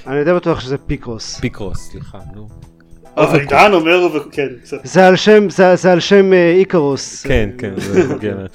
[0.06, 1.40] אני די בטוח שזה Picross.
[1.40, 2.48] Picross, סליחה, נו.
[3.16, 4.48] אבל עידן אומר, כן.
[4.84, 7.26] זה על שם, זה, זה על שם אה, איקרוס.
[7.26, 8.46] כן, כן, זה גמר.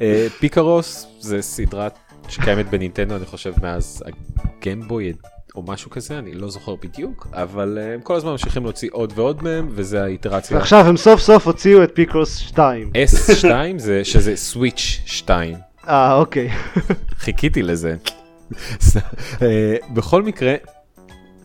[0.00, 1.88] אה, Picross זה סדרה
[2.28, 5.12] שקיימת בנינטנדו, אני חושב, מאז הגמבוי
[5.54, 9.12] או משהו כזה, אני לא זוכר בדיוק, אבל אה, הם כל הזמן ממשיכים להוציא עוד
[9.16, 10.56] ועוד מהם, וזה האיטרציה.
[10.56, 12.90] ועכשיו הם סוף סוף הוציאו את Picross 2.
[12.94, 15.56] S2 זה שזה Switch 2.
[15.88, 16.48] אה, אוקיי.
[17.24, 17.96] חיכיתי לזה.
[19.42, 20.54] אה, בכל מקרה,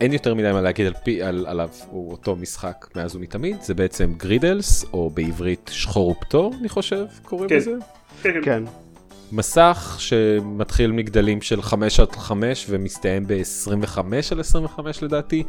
[0.00, 3.74] אין יותר מדי מה להגיד על פי, על, עליו, הוא אותו משחק מאז ומתמיד, זה
[3.74, 7.56] בעצם גרידלס, או בעברית שחור ופטור, אני חושב, קוראים כן.
[7.56, 7.74] לזה.
[8.22, 8.40] כן, כן.
[8.44, 8.64] כן.
[9.32, 13.98] מסך שמתחיל מגדלים של 5 עד 5 ומסתיים ב-25
[14.30, 15.42] על 25 לדעתי,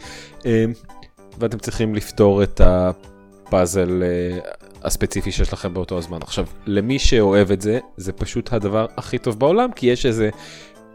[0.45, 0.65] אה,
[1.39, 4.39] ואתם צריכים לפתור את הפאזל אה,
[4.83, 6.19] הספציפי שיש לכם באותו הזמן.
[6.21, 10.29] עכשיו, למי שאוהב את זה, זה פשוט הדבר הכי טוב בעולם, כי יש איזה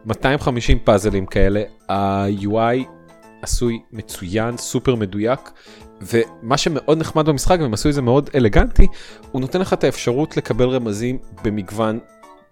[0.07, 2.97] 250 פאזלים כאלה, ה-UI
[3.43, 5.51] עשוי מצוין, סופר מדויק,
[6.03, 8.87] ומה שמאוד נחמד במשחק, והם עשו את זה מאוד אלגנטי,
[9.33, 11.99] הוא נותן לך את האפשרות לקבל רמזים במגוון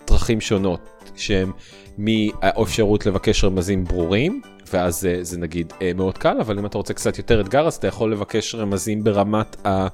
[0.06, 0.80] דרכים שונות,
[1.16, 1.52] שהם
[1.98, 4.40] מהאפשרות לבקש רמזים ברורים,
[4.72, 7.74] ואז זה, זה נגיד אה, מאוד קל, אבל אם אתה רוצה קצת יותר אתגר, אז
[7.74, 9.86] אתה יכול לבקש רמזים ברמת ה...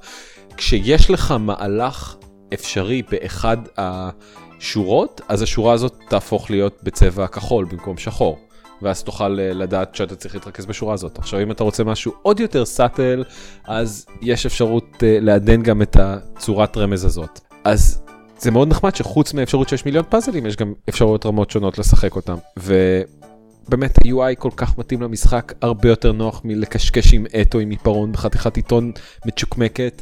[0.57, 2.15] כשיש לך מהלך
[2.53, 8.39] אפשרי באחד השורות, אז השורה הזאת תהפוך להיות בצבע כחול במקום שחור.
[8.81, 11.19] ואז תוכל אה, לדעת שאתה צריך להתרכז בשורה הזאת.
[11.19, 13.23] עכשיו אם אתה רוצה משהו עוד יותר סאטל,
[13.65, 17.39] אז יש אפשרות uh, לעדן גם את הצורת רמז הזאת.
[17.63, 18.03] אז
[18.41, 22.35] זה מאוד נחמד שחוץ מהאפשרות שיש מיליון פאזלים, יש גם אפשרויות רמות שונות לשחק אותם.
[22.57, 28.11] ובאמת ה-UI כל כך מתאים למשחק, הרבה יותר נוח מלקשקש עם עט או עם עיפרון
[28.11, 28.91] בחתיכת עיתון
[29.25, 30.01] מצ'וקמקת.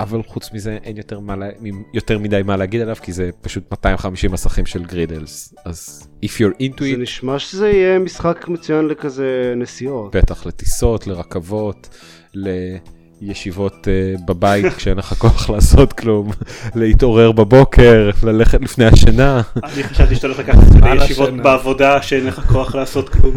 [0.00, 1.34] אבל חוץ מזה אין יותר, מה,
[1.94, 6.56] יותר מדי מה להגיד עליו כי זה פשוט 250 מסכים של גרידלס אז if you're
[6.62, 6.98] into זה it.
[6.98, 10.16] נשמע שזה יהיה משחק מצוין לכזה נסיעות.
[10.16, 11.88] בטח לטיסות לרכבות
[12.34, 13.86] לישיבות uh,
[14.26, 16.30] בבית כשאין לך כוח לעשות כלום
[16.74, 19.42] להתעורר בבוקר ללכת לפני השינה.
[19.64, 23.34] אני חשבתי שאתה הולך לקחת את זה לישיבות בעבודה שאין לך כוח לעשות כלום.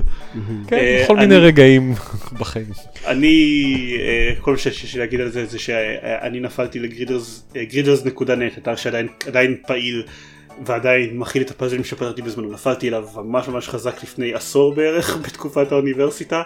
[0.67, 1.93] כן, אה, בכל מיני רגעים
[2.39, 2.65] בחיים.
[3.07, 8.35] אני, אה, כל מה שיש לי להגיד על זה זה שאני נפלתי לגרידרס, גרידרס נקודה
[8.35, 10.03] נט, אתר שעדיין עדיין פעיל
[10.65, 15.71] ועדיין מכיל את הפאזלים שפתרתי בזמנו, נפלתי אליו ממש ממש חזק לפני עשור בערך בתקופת
[15.71, 16.41] האוניברסיטה,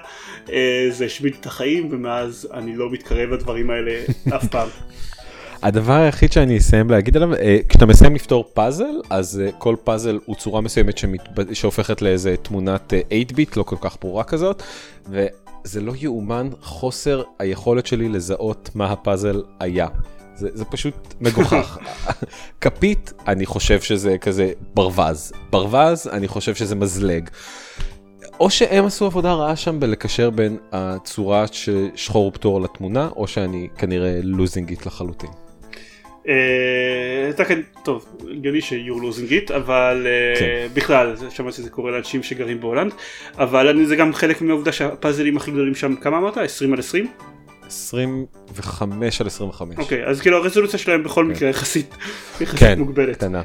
[0.51, 3.91] אה, זה השמיד את החיים ומאז אני לא מתקרב לדברים האלה
[4.36, 4.68] אף פעם.
[5.64, 10.20] הדבר היחיד שאני אסיים להגיד עליו, אה, כשאתה מסיים לפתור פאזל, אז אה, כל פאזל
[10.26, 11.53] הוא צורה מסוימת שמתב...
[11.53, 13.01] שהופכת לאיזה תמונת אה,
[13.32, 14.64] 8-ביט, לא כל כך ברורה כזאת,
[15.10, 19.88] וזה לא יאומן חוסר היכולת שלי לזהות מה הפאזל היה.
[20.38, 21.77] זה, זה פשוט מגוחך.
[22.61, 25.31] כפית, אני חושב שזה כזה ברווז.
[25.49, 27.29] ברווז, אני חושב שזה מזלג.
[28.39, 33.67] או שהם עשו עבודה רעה שם בלקשר בין הצורה של שחור פטור לתמונה, או שאני
[33.77, 35.29] כנראה לוזינגית לחלוטין.
[36.27, 36.33] אה,
[37.29, 40.67] אתה כן, טוב, הגיוני שיור לוזינג איט, אבל אה, כן.
[40.73, 42.91] בכלל, זה- שמעתי שזה קורה לאנשים שגרים בהולנד,
[43.38, 46.38] אבל אני- זה גם חלק מהעובדה שהפאזלים הכי גדולים שם, כמה אמרת?
[46.38, 47.07] 20 על 20?
[47.68, 49.78] 25 על 25.
[49.78, 51.32] אוקיי, אז כאילו הרזולוציה שלהם בכל כן.
[51.32, 51.95] מקרה יחסית
[52.41, 53.15] יחסית כן, מוגבלת.
[53.15, 53.41] קטנה.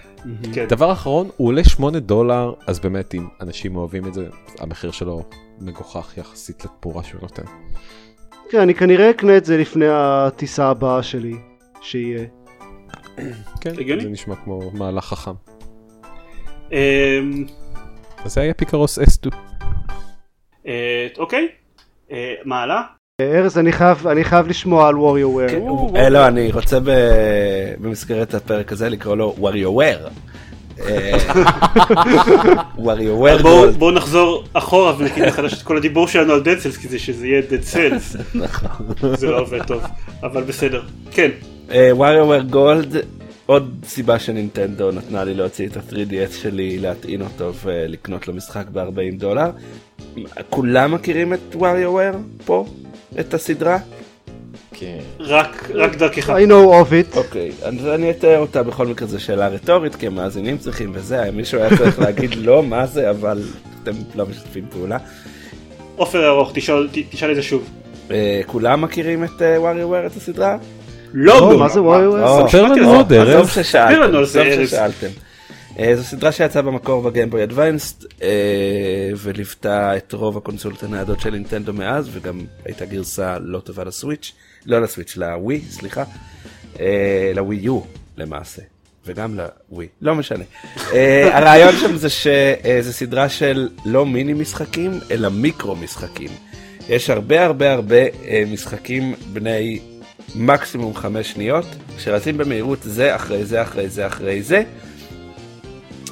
[0.53, 0.67] כן.
[0.69, 4.27] דבר אחרון, הוא עולה 8 דולר, אז באמת אם אנשים אוהבים את זה,
[4.59, 5.23] המחיר שלו
[5.61, 7.43] מגוחך יחסית לתמורה שהוא נותן.
[8.51, 11.35] כן, אני כנראה אקנה את זה לפני הטיסה הבאה שלי,
[11.81, 12.25] שיהיה.
[13.61, 14.01] כן.
[14.01, 15.31] זה נשמע כמו מהלך חכם.
[16.73, 17.45] אמ,
[18.25, 19.31] אז זה היה פיקרוס אסטו.
[20.67, 21.49] אה, אוקיי,
[22.13, 22.83] אה, מה הלאה?
[23.23, 25.49] אה, ארז, אני חייב, אני חייב לשמוע על ווריו וויר.
[25.49, 25.63] כן,
[25.97, 26.79] אה, לא, אני רוצה
[27.81, 30.09] במסגרת הפרק הזה לקרוא לו WarioWare.
[30.81, 31.17] אה,
[32.87, 33.43] WarioWare
[33.79, 37.43] בואו נחזור אחורה ונגיד מחדש את כל הדיבור שלנו על דד סלס כדי שזה יהיה
[37.51, 38.17] דד סלס.
[38.35, 38.87] נכון.
[39.17, 39.83] זה לא עובד טוב,
[40.23, 40.83] אבל בסדר.
[41.11, 41.31] כן,
[41.71, 42.97] WarioWare גולד,
[43.47, 49.19] עוד סיבה שנינטנדו נתנה לי להוציא את ה-3DS שלי, להטעין אותו ולקנות לו משחק ב-40
[49.19, 49.51] דולר.
[50.51, 52.67] כולם מכירים את WarioWare פה?
[53.21, 53.79] את הסדרה?
[54.73, 54.99] כן.
[55.21, 56.31] רק רק דרכך.
[56.31, 57.17] I know of it.
[57.17, 61.61] אוקיי, אז אני אתאר אותה בכל מקרה זו שאלה רטורית, כי המאזינים צריכים וזה, מישהו
[61.61, 63.43] היה צריך להגיד לא, מה זה, אבל
[63.83, 64.99] אתם לא משתפים פעולה.
[65.97, 67.69] עופר ארוך, תשאל תשאל את זה שוב.
[68.11, 70.57] אה, כולם מכירים את WarioWare, את הסדרה?
[71.15, 72.25] לא, לא, נו, מה זה ווריו וויר?
[72.25, 72.95] לא, ספר לנו.
[72.95, 73.29] עוד ארז.
[73.29, 75.07] עזוב ששאלתם,
[75.77, 75.83] זה.
[75.83, 78.05] אה, זו סדרה שיצאה במקור בגיימבוי אדווינסט
[79.17, 84.33] וליוותה את רוב הקונסולות הניידות של נינטנדו מאז וגם הייתה גרסה לא טובה לסוויץ',
[84.67, 86.05] לא לסוויץ', לווי, סליחה,
[86.81, 87.81] אה, לווי יו
[88.17, 88.63] למעשה.
[89.07, 89.39] וגם
[89.71, 90.45] לווי, לא משנה.
[90.93, 96.31] אה, הרעיון שם זה שזה סדרה של לא מיני משחקים, אלא מיקרו משחקים.
[96.89, 99.81] יש הרבה הרבה הרבה אה, משחקים בני
[100.35, 101.65] מקסימום חמש שניות,
[101.99, 104.57] שרצים במהירות זה אחרי זה אחרי זה אחרי זה.
[104.57, 104.65] אה,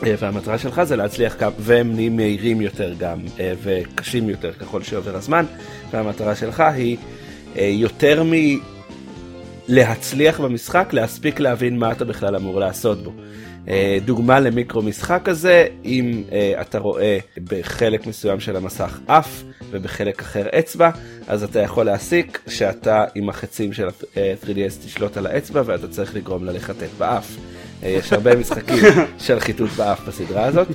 [0.03, 5.17] והמטרה שלך זה להצליח גם, והם נהיים מהירים יותר גם, אה, וקשים יותר ככל שעובר
[5.17, 5.45] הזמן,
[5.91, 6.97] והמטרה שלך היא
[7.57, 8.33] אה, יותר מ...
[9.69, 13.13] להצליח במשחק, להספיק להבין מה אתה בכלל אמור לעשות בו.
[13.69, 20.21] אה, דוגמה למיקרו משחק הזה, אם אה, אתה רואה בחלק מסוים של המסך אף ובחלק
[20.21, 20.91] אחר אצבע,
[21.29, 26.45] אז אתה יכול להסיק שאתה עם החצים של ה-3DS תשלוט על האצבע ואתה צריך לגרום
[26.45, 27.37] לה לחטט באף.
[27.83, 28.85] יש הרבה משחקים
[29.26, 30.68] של חיטוט באף בסדרה הזאת.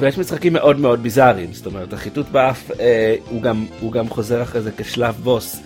[0.00, 4.42] ויש משחקים מאוד מאוד ביזאריים, זאת אומרת החיטוט באף אה, הוא, גם, הוא גם חוזר
[4.42, 5.60] אחרי זה כשלב בוס,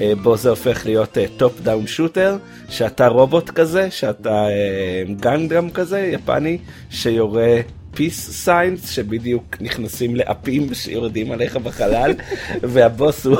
[0.00, 2.36] אה, בו זה הופך להיות top down shooter,
[2.68, 6.58] שאתה רובוט כזה, שאתה אה, Gundam כזה, יפני,
[6.90, 7.56] שיורה
[7.96, 12.14] peace signs שבדיוק נכנסים לאפים שיורדים עליך בחלל
[12.72, 13.36] והבוס הוא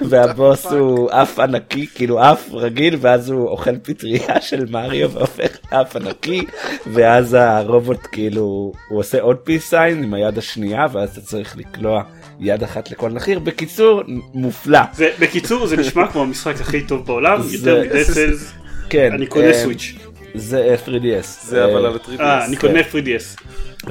[0.00, 5.96] והבוס הוא אף ענקי כאילו אף רגיל ואז הוא אוכל פטריה של מריו והופך לאף
[5.96, 6.42] ענקי
[6.86, 8.42] ואז הרובוט כאילו
[8.88, 12.02] הוא עושה עוד peace sign עם היד השנייה ואז אתה צריך לקלוע
[12.40, 14.02] יד אחת לכל נחיר בקיצור
[14.34, 14.80] מופלא.
[14.94, 18.52] זה, בקיצור זה נשמע כמו המשחק הכי טוב בעולם זה- יותר מדד סלס
[18.90, 19.94] כן, אני קונה אה, סוויץ'.
[20.36, 21.26] זה 3DS.
[21.42, 22.20] זה אבל אה, על ה-3DS.
[22.20, 23.42] אה אני קונה 3DS.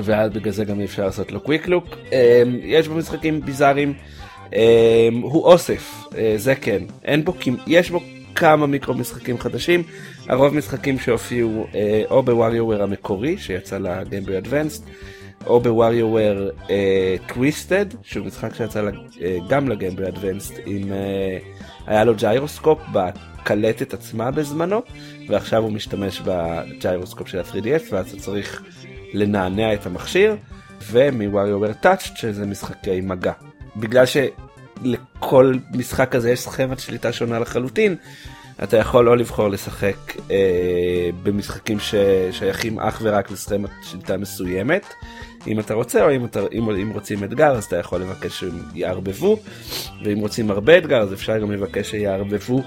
[0.04, 1.86] ואז בגלל זה גם אי אפשר לעשות לו קוויק לוק.
[2.64, 3.94] יש בו משחקים ביזאריים,
[4.54, 7.34] אמ, הוא אוסף, אה, זה כן, אין בו,
[7.68, 8.00] יש בו
[8.36, 9.84] כמה מיקרו משחקים חדשים,
[10.28, 14.84] הרוב משחקים שהופיעו אה, או בווריואר המקורי שיצא לגיימבוי אדוונסט,
[15.48, 16.50] או בווריואר
[17.28, 18.90] טוויסטד, שהוא משחק שיצא
[19.22, 21.38] אה, גם לגיימבוי אדוונסט, עם, אה,
[21.88, 24.82] היה לו ג'יירוסקופ בקלטת עצמה בזמנו,
[25.28, 28.64] ועכשיו הוא משתמש בג'יירוסקופ של ה-3DS, ואז אתה צריך
[29.14, 30.36] לנענע את המכשיר,
[30.92, 33.34] ומווריואר טאצ' שזה משחקי מגע.
[33.78, 37.96] בגלל שלכל משחק כזה יש סכמת שליטה שונה לחלוטין,
[38.64, 39.96] אתה יכול או לבחור לשחק
[40.32, 44.86] אה, במשחקים ששייכים אך ורק לסכמת שליטה מסוימת,
[45.48, 48.64] אם אתה רוצה, או אם, אתה, אם, אם רוצים אתגר אז אתה יכול לבקש שהם
[48.74, 49.38] יערבבו,
[50.04, 52.64] ואם רוצים הרבה אתגר אז אפשר גם לבקש שיערבבו.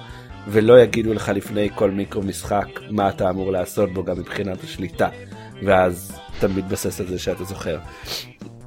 [0.48, 5.08] ולא יגידו לך לפני כל מיקרו משחק מה אתה אמור לעשות בו גם מבחינת השליטה
[5.62, 7.78] ואז אתה מתבסס על זה שאתה זוכר.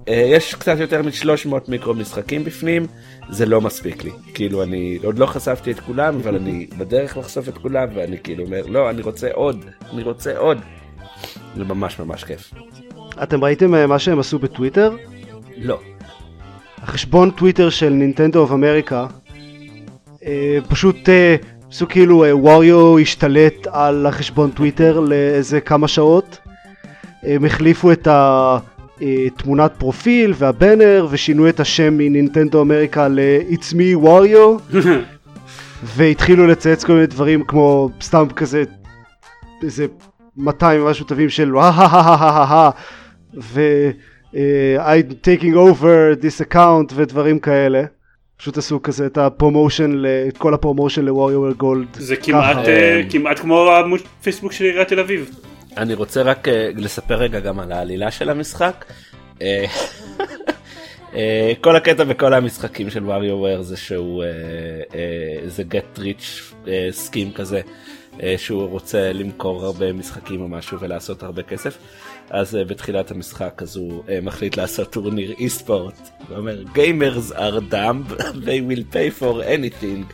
[0.08, 2.86] אה, יש קצת יותר מ-300 מיקרו משחקים בפנים
[3.30, 7.50] זה לא מספיק לי כאילו אני עוד לא חשפתי את כולם אבל אני בדרך לחשוף
[7.50, 10.58] את כולם ואני כאילו אומר לא אני רוצה עוד אני רוצה עוד.
[11.56, 12.54] זה ממש ממש כיף.
[13.24, 14.96] אתם ראיתם אה, מה שהם עשו בטוויטר?
[15.58, 15.80] לא.
[16.78, 19.08] החשבון טוויטר של Nintendo of America
[20.26, 21.36] אה, פשוט אה,
[21.72, 26.40] עשו כאילו אה, ווריו השתלט על החשבון טוויטר לאיזה כמה שעות
[27.24, 33.96] הם החליפו את התמונת פרופיל וה banner ושינו את השם מ Nintendo America ל-It's me
[33.98, 34.58] ווריו
[35.96, 38.64] והתחילו לצייץ כל מיני דברים כמו סתם כזה
[39.64, 39.86] איזה
[40.38, 41.56] 200 משהו תווים של
[43.42, 43.62] ו...
[44.36, 47.84] אה, I'm taking over this account ודברים כאלה.
[48.42, 51.88] פשוט עשו כזה את ה promotion, את כל ה promotion ל WarioWare Gold.
[51.94, 52.58] זה כמעט.
[52.68, 55.30] אה, כמעט כמו העמוד פייסבוק של עיריית תל אביב.
[55.78, 58.86] אני רוצה רק אה, לספר רגע גם על העלילה של המשחק.
[59.42, 59.66] אה,
[61.62, 64.24] כל הקטע בכל המשחקים של WarioWare זה שהוא
[65.46, 66.54] זה get rich
[66.92, 67.62] scheme כזה
[68.38, 71.78] שהוא רוצה למכור הרבה משחקים או משהו ולעשות הרבה כסף.
[72.32, 76.10] אז אה, בתחילת המשחק אז הוא אה, מחליט לעשות טורניר אי ספורט.
[76.30, 78.12] הוא אומר gamers are dumb
[78.46, 80.14] they will pay for anything.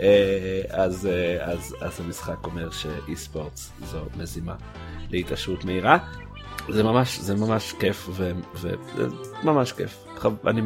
[0.00, 1.08] אה, אז,
[1.40, 4.54] אז, אז המשחק אומר שאי ספורט זו מזימה
[5.10, 5.98] להתעשרות מהירה.
[6.68, 8.08] זה ממש זה ממש כיף
[9.42, 10.04] וממש כיף.
[10.16, 10.62] חב- אני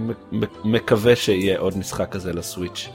[0.65, 2.89] מקווה שיהיה עוד משחק כזה לסוויץ'.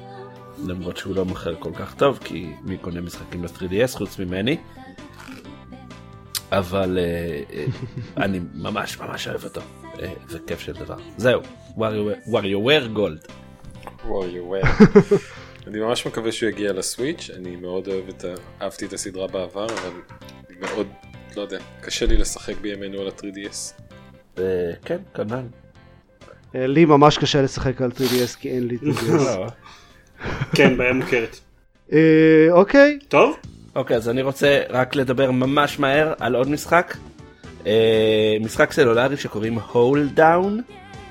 [0.66, 4.58] למרות שהוא לא מוכר כל כך טוב כי מי קונה משחקים ל-3DS חוץ ממני.
[6.52, 7.66] אבל אה, אה,
[8.18, 9.62] אני ממש ממש אוהב אותו.
[10.02, 10.96] אה, זה כיף של דבר.
[11.18, 11.42] זהו,
[12.28, 13.26] WarioWare גולד.
[14.06, 14.84] WarioWare.
[15.68, 18.34] אני ממש מקווה שהוא יגיע לסוויץ', אני מאוד אוהב את ה...
[18.62, 19.92] אהבתי את הסדרה בעבר, אבל
[20.60, 20.88] מאוד,
[21.36, 23.82] לא יודע, קשה לי לשחק בימינו על ה-3DS.
[24.40, 24.44] אה,
[24.86, 25.46] כן, כנ"ל.
[26.54, 29.12] לי ממש קשה לשחק על 3DS כי אין לי 3DS.
[29.12, 29.48] לא.
[30.56, 31.40] כן בעיה מוכרת.
[32.52, 33.38] אוקיי, טוב?
[33.76, 36.98] אוקיי, אז אני רוצה רק לדבר ממש מהר על עוד משחק.
[37.66, 40.62] אה, משחק סלולרי שקוראים Holedown.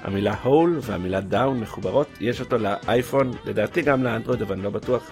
[0.03, 2.09] המילה hole והמילה down מחוברות.
[2.21, 5.11] יש אותו לאייפון, לדעתי גם לאנדרואיד, אבל אני לא בטוח.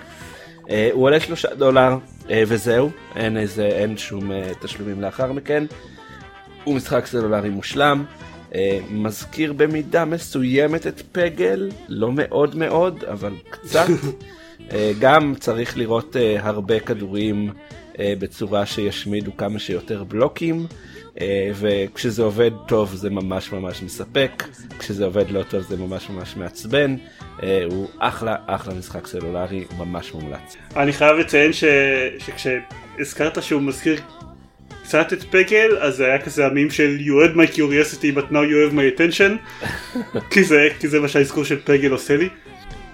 [0.71, 1.99] אה, הוא עולה שלושה דולר,
[2.31, 2.91] אה, וזהו.
[3.17, 5.65] אין איזה, אין שום אה, תשלומים לאחר מכן.
[6.65, 8.05] הוא משחק סלולרי מושלם.
[8.55, 13.87] אה, מזכיר במידה מסוימת את Peggle, לא מאוד מאוד, אבל קצת.
[14.73, 17.51] אה, גם צריך לראות אה, הרבה כדורים
[17.99, 20.66] אה, בצורה שישמידו כמה שיותר בלוקים,
[21.55, 24.45] וכשזה עובד טוב זה ממש ממש מספק,
[24.79, 26.97] כשזה עובד לא טוב זה ממש ממש מעצבן.
[27.71, 30.57] הוא אחלה אחלה משחק סלולרי, ממש מומלץ.
[30.77, 31.64] אני חייב לציין ש...
[32.19, 34.01] שכשהזכרת שהוא מזכיר
[34.83, 38.45] קצת את פגל אז זה היה כזה המים של you had my curiosity but now
[38.45, 39.59] you have my attention
[40.33, 42.29] כי זה, כי זה מה שהאזכור של פגל עושה לי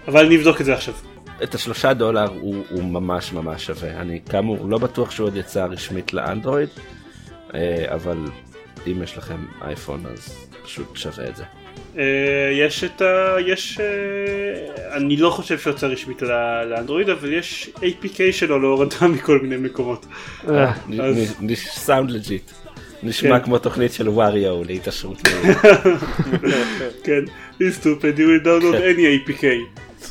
[0.08, 1.13] אבל אני אבדוק את זה עכשיו.
[1.42, 4.00] את השלושה דולר הוא, הוא ממש ממש שווה.
[4.00, 6.68] אני כאמור לא בטוח שהוא עוד יצא רשמית לאנדרואיד,
[7.54, 8.18] אה, אבל
[8.86, 11.44] אם יש לכם אייפון אז פשוט שווה את זה.
[11.98, 13.36] אה, יש את ה...
[13.46, 13.80] יש...
[13.80, 16.22] אה, אני לא חושב שיוצא רשמית
[16.68, 20.06] לאנדרואיד אבל יש APK שלו להורדה מכל מיני מקומות.
[21.54, 22.50] Sounds legit.
[23.02, 23.44] נשמע כן.
[23.44, 25.22] כמו תוכנית של וואריו להתעשרות.
[27.04, 27.24] כן,
[27.58, 29.44] he's stupid, you will download any APK.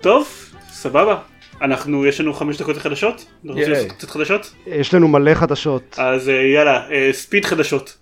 [0.00, 0.28] טוב,
[0.70, 1.18] סבבה.
[1.62, 3.14] אנחנו, יש לנו חמש דקות לחדשות?
[3.14, 3.72] אנחנו רוצים.
[3.72, 4.54] לעשות קצת חדשות?
[4.66, 5.96] יש לנו מלא חדשות.
[5.98, 7.96] אז אה, יאללה, אה, ספיד חדשות.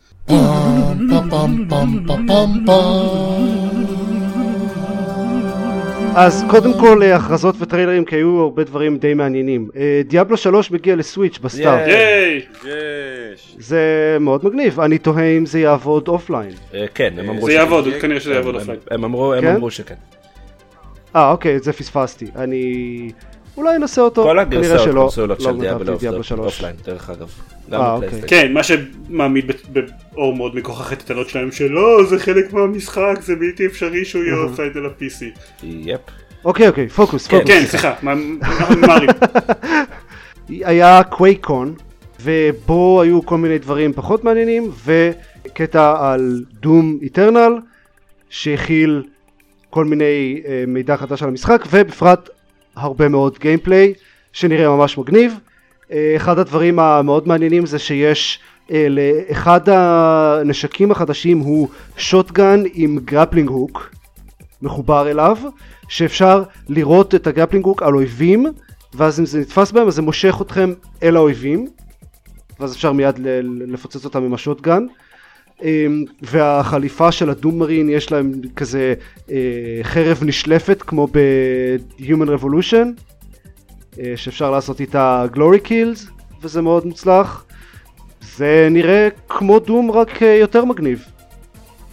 [6.20, 9.68] אז קודם כל אה, הכרזות וטריילרים כי היו הרבה דברים די מעניינים.
[9.76, 11.88] אה, דיאבלו 3 מגיע לסוויץ' בסטארט.
[11.88, 12.42] ייי.
[13.58, 16.52] זה מאוד מגניב, אני תוהה אם זה יעבוד אופליין.
[16.74, 17.52] אה, כן, הם אמרו זה.
[17.52, 18.78] יעבוד, כנראה שזה יעבוד אופליין.
[18.90, 19.00] הם
[19.40, 19.54] כן?
[19.54, 19.94] אמרו שכן.
[21.16, 22.26] אה אוקיי, את זה פספסתי.
[22.36, 23.10] אני
[23.58, 24.22] אולי אנסה אותו.
[24.22, 25.00] כל הגרסאות שלא.
[25.00, 26.54] קונסולות לא של דיאבלו את דיאבלו 3.
[26.54, 27.28] אופליין, דרך אגב.
[27.72, 28.26] אה, בפלייסטיישן.
[28.28, 29.80] כן, מה שמעמיד ב-
[30.12, 34.36] באור מאוד מגוחך את הטענות שלהם שלא, זה חלק מהמשחק, זה בלתי אפשרי שהוא יהיה
[34.36, 35.24] אופליין על ה-PC.
[35.62, 36.00] yep.
[36.44, 37.52] אוקיי אוקיי, פוקוס, כן, פוקוס.
[37.52, 39.10] כן, סליחה, ממהרים.
[40.48, 41.74] היה קווייקון,
[42.22, 47.52] ובו היו כל מיני דברים פחות מעניינים, וקטע על דום איטרנל,
[48.30, 49.02] שהכיל
[49.70, 52.28] כל מיני אה, מידע חדש על המשחק, ובפרט
[52.78, 53.94] הרבה מאוד גיימפליי,
[54.32, 55.34] שנראה ממש מגניב.
[55.92, 63.48] אה, אחד הדברים המאוד מעניינים זה שיש אה, לאחד הנשקים החדשים הוא shotgun עם grappling
[63.48, 63.90] hook
[64.62, 65.36] מחובר אליו,
[65.88, 68.46] שאפשר לראות את הגרפלינג הוק על אויבים,
[68.94, 70.72] ואז אם זה נתפס בהם אז זה מושך אתכם
[71.02, 71.66] אל האויבים,
[72.60, 73.18] ואז אפשר מיד
[73.66, 74.86] לפוצץ אותם עם השוטגן.
[75.62, 78.94] אמ, והחליפה של הדום מרין יש להם כזה
[79.30, 79.36] אה,
[79.82, 82.86] חרב נשלפת כמו ב-Human Revolution
[84.00, 86.10] אה, שאפשר לעשות איתה Glory Kills
[86.42, 87.44] וזה מאוד מוצלח
[88.36, 91.04] זה נראה כמו דום רק אה, יותר מגניב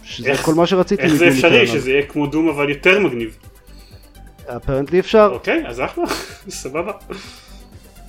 [0.02, 1.66] שזה איך- כל מה שרציתי איך זה אפשרי.
[1.66, 3.36] שזה יהיה כמו דום אבל יותר מגניב?
[4.56, 6.04] apparently אפשר אוקיי, אז אחלה,
[6.48, 6.92] סבבה.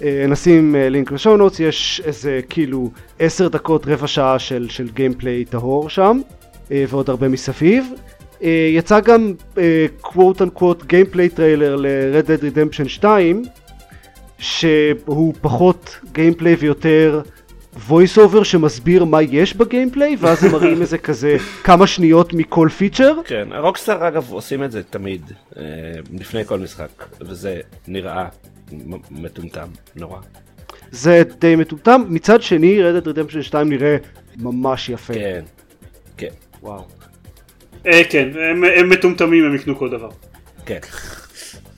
[0.03, 4.67] אה, נשים אה, לינק ל show notes, יש איזה כאילו עשר דקות רבע שעה של,
[4.69, 6.19] של גיימפליי טהור שם,
[6.71, 7.85] אה, ועוד הרבה מסביב.
[8.43, 9.33] אה, יצא גם
[10.01, 13.43] quote unquote גיימפליי טריילר ל-Red Dead Redemption 2,
[14.39, 17.21] שהוא פחות גיימפליי ויותר
[17.89, 23.13] voice over שמסביר מה יש בגיימפליי, ואז הם מראים איזה כזה כמה שניות מכל פיצ'ר.
[23.25, 25.21] כן, הרוקסטאר אגב עושים את זה תמיד,
[25.57, 25.63] אה,
[26.19, 28.27] לפני כל משחק, וזה נראה
[29.11, 30.19] מטומטם נורא.
[30.91, 32.03] זה די מטומטם.
[32.09, 33.97] מצד שני, Red Dead Redemption 2 נראה
[34.37, 35.13] ממש יפה.
[35.13, 35.43] כן,
[36.17, 36.27] כן,
[36.63, 36.83] וואו.
[37.87, 40.09] אה, כן, הם- הם מטומטמים, הם יקנו כל דבר.
[40.65, 40.79] כן.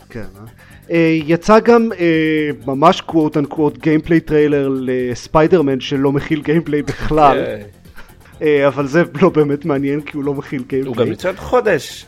[0.10, 0.46] כן, אה?
[0.92, 7.62] אה, יצא גם אה, ממש quote unquote גיימפליי טריילר לספיידרמן שלא מכיל גיימפליי בכלל, אה,
[8.42, 11.10] אה, אבל זה לא באמת מעניין כי הוא לא מכיל הוא גם גיימפליי.
[11.10, 12.06] יוצא עוד חודש.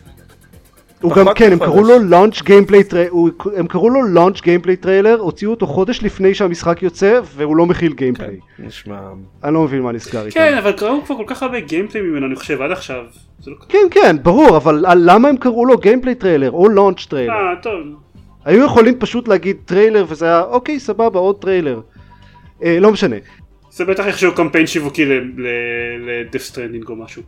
[1.02, 1.60] הוא גם, כן, הם.
[1.60, 3.12] קראו לו launch גיימפליי טריילר,
[3.56, 7.91] הם קראו לו launch גיימפליי טריילר, הוציאו אותו חודש לפני שהמשחק יוצא והוא לא מכיל
[7.91, 8.39] כן, גיימפליי.
[8.60, 8.99] נשמע...
[9.43, 10.39] אני לא מבין מה נסגר איתם.
[10.39, 13.04] כן, אבל הראו כבר כל כך הרבה גיימפליי ממנו, אני חושב, עד עכשיו.
[13.47, 13.54] לא.
[13.70, 17.34] כן, כן, ברור, אבל למה הם קראו לו גיימפליי טריילר או launch טריילר?
[17.34, 17.74] אה, טוב.
[18.45, 21.82] היו יכולים פשוט להגיד טריילר וזה היה אוקיי סבבה עוד טריילר.
[22.64, 23.16] אה, לא משנה.
[23.72, 25.06] זה בטח איכשהו קמפיין שיווקי
[25.99, 27.24] ל Death Stranding או משהו.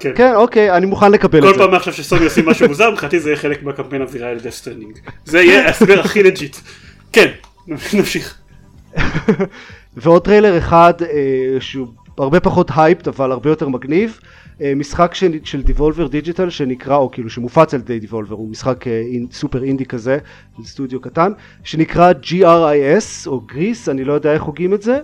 [0.00, 0.10] כן.
[0.14, 1.58] כן אוקיי אני מוכן לקבל את כל זה.
[1.58, 4.98] פעם מעכשיו שסוני עושים משהו מוזר, מבחינתי זה יהיה חלק מהקמפיין אווירה ל Death Stranding.
[5.24, 6.56] זה יהיה ההסבר הכי legit.
[7.12, 7.28] כן,
[7.92, 8.38] נמשיך.
[9.96, 11.86] ועוד טריילר אחד אה, שהוא
[12.18, 14.18] הרבה פחות hyped אבל הרבה יותר מגניב
[14.60, 18.86] אה, משחק של, של Devolver Digital שנקרא או כאילו שמופץ על ידי Devolver הוא משחק
[18.86, 20.18] אה, אין, סופר אינדי כזה
[20.56, 21.32] של סטודיו קטן
[21.64, 24.98] שנקרא GRIS או גריס אני לא יודע איך הוגים את זה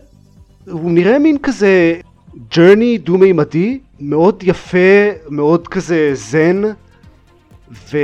[0.71, 2.01] הוא נראה מין כזה
[2.57, 6.63] ג'רני דו מימדי מאוד יפה מאוד כזה זן
[7.93, 7.99] ו...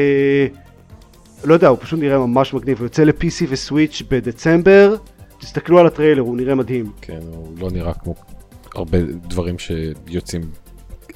[1.44, 2.78] לא יודע הוא פשוט נראה ממש מגניב.
[2.78, 4.96] הוא יוצא ל-PC וסוויץ' בדצמבר.
[5.38, 6.92] תסתכלו על הטריילר הוא נראה מדהים.
[7.00, 8.14] כן, הוא לא נראה כמו
[8.74, 10.42] הרבה דברים שיוצאים,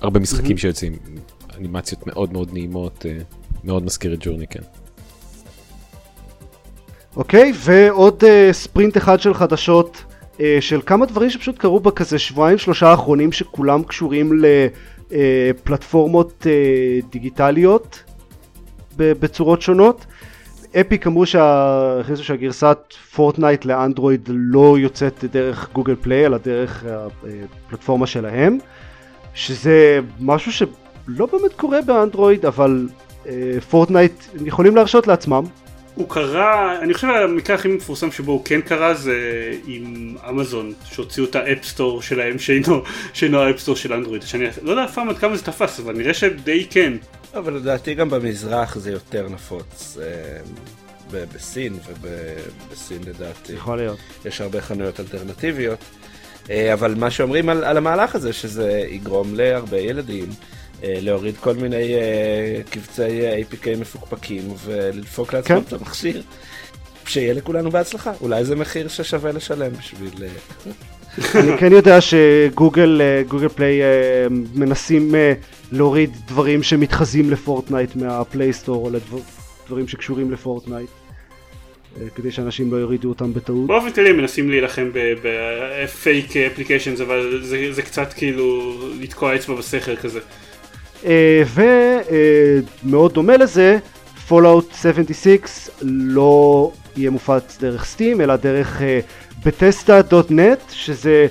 [0.01, 0.93] הרבה משחקים שיוצאים,
[1.59, 3.18] אנימציות מאוד מאוד נעימות, אה,
[3.64, 4.61] מאוד מזכיר את ג'ורני, כן.
[7.16, 10.05] אוקיי ועוד אה, ספרינט אחד של חדשות
[10.61, 14.32] של כמה דברים שפשוט קרו בכזה שבועיים שלושה האחרונים שכולם קשורים
[15.11, 18.03] לפלטפורמות אה, דיגיטליות
[18.97, 20.07] ב- בצורות שונות.
[20.80, 22.78] Epic אמרו שהכריזו שהגרסת
[23.14, 28.59] פורטנייט לאנדרואיד לא יוצאת דרך גוגל פליי אלא דרך הפלטפורמה שלהם
[29.34, 32.89] שזה משהו שלא באמת קורה באנדרואיד אבל
[33.26, 35.45] אה, פורטנייט יכולים להרשות לעצמם
[35.97, 39.16] הוא קרה, אני חושב המקרה הכי מפורסם שבו הוא כן קרה זה
[39.66, 42.82] עם אמזון שהוציאו את ה app store שלהם שאינו,
[43.12, 45.80] שאינו ה app store של אנדרואיד שאני לא יודע אף פעם עד כמה זה תפס
[45.80, 46.92] אבל נראה שדי כן
[47.34, 49.99] אבל לדעתי גם במזרח זה יותר נפוץ.
[50.01, 50.40] אה,
[51.11, 53.99] ב- בסין, ובסין לדעתי יכול להיות.
[54.24, 55.78] יש הרבה חנויות אלטרנטיביות.
[56.51, 60.28] אה, אבל מה שאומרים על, על המהלך הזה, שזה יגרום להרבה ילדים
[60.83, 65.62] להוריד כל מיני אה, קבצי אה, APK מפוקפקים ולדפוק לעצמם כן.
[65.68, 66.22] את המכשיר.
[67.07, 70.11] שיהיה לכולנו בהצלחה, אולי זה מחיר ששווה לשלם בשביל...
[70.22, 70.72] אה,
[71.41, 75.33] אני כן יודע שגוגל אה, גוגל פליי אה, מנסים אה,
[75.72, 80.89] להוריד דברים שמתחזים לפורטנייט מהפלייסטור או לדברים שקשורים לפורטנייט
[82.01, 83.66] אה, כדי שאנשים לא יורידו אותם בטעות.
[83.66, 84.91] באופן כללי הם מנסים להילחם
[85.22, 90.20] ב fake applications אבל זה, זה קצת כאילו לתקוע אצבע בסכר כזה.
[91.05, 91.42] אה,
[92.84, 93.78] ומאוד דומה לזה,
[94.28, 99.01] Fallout 76 לא יהיה מופץ דרך סטים אלא דרך אה,
[99.42, 101.26] Bethesda.net שזה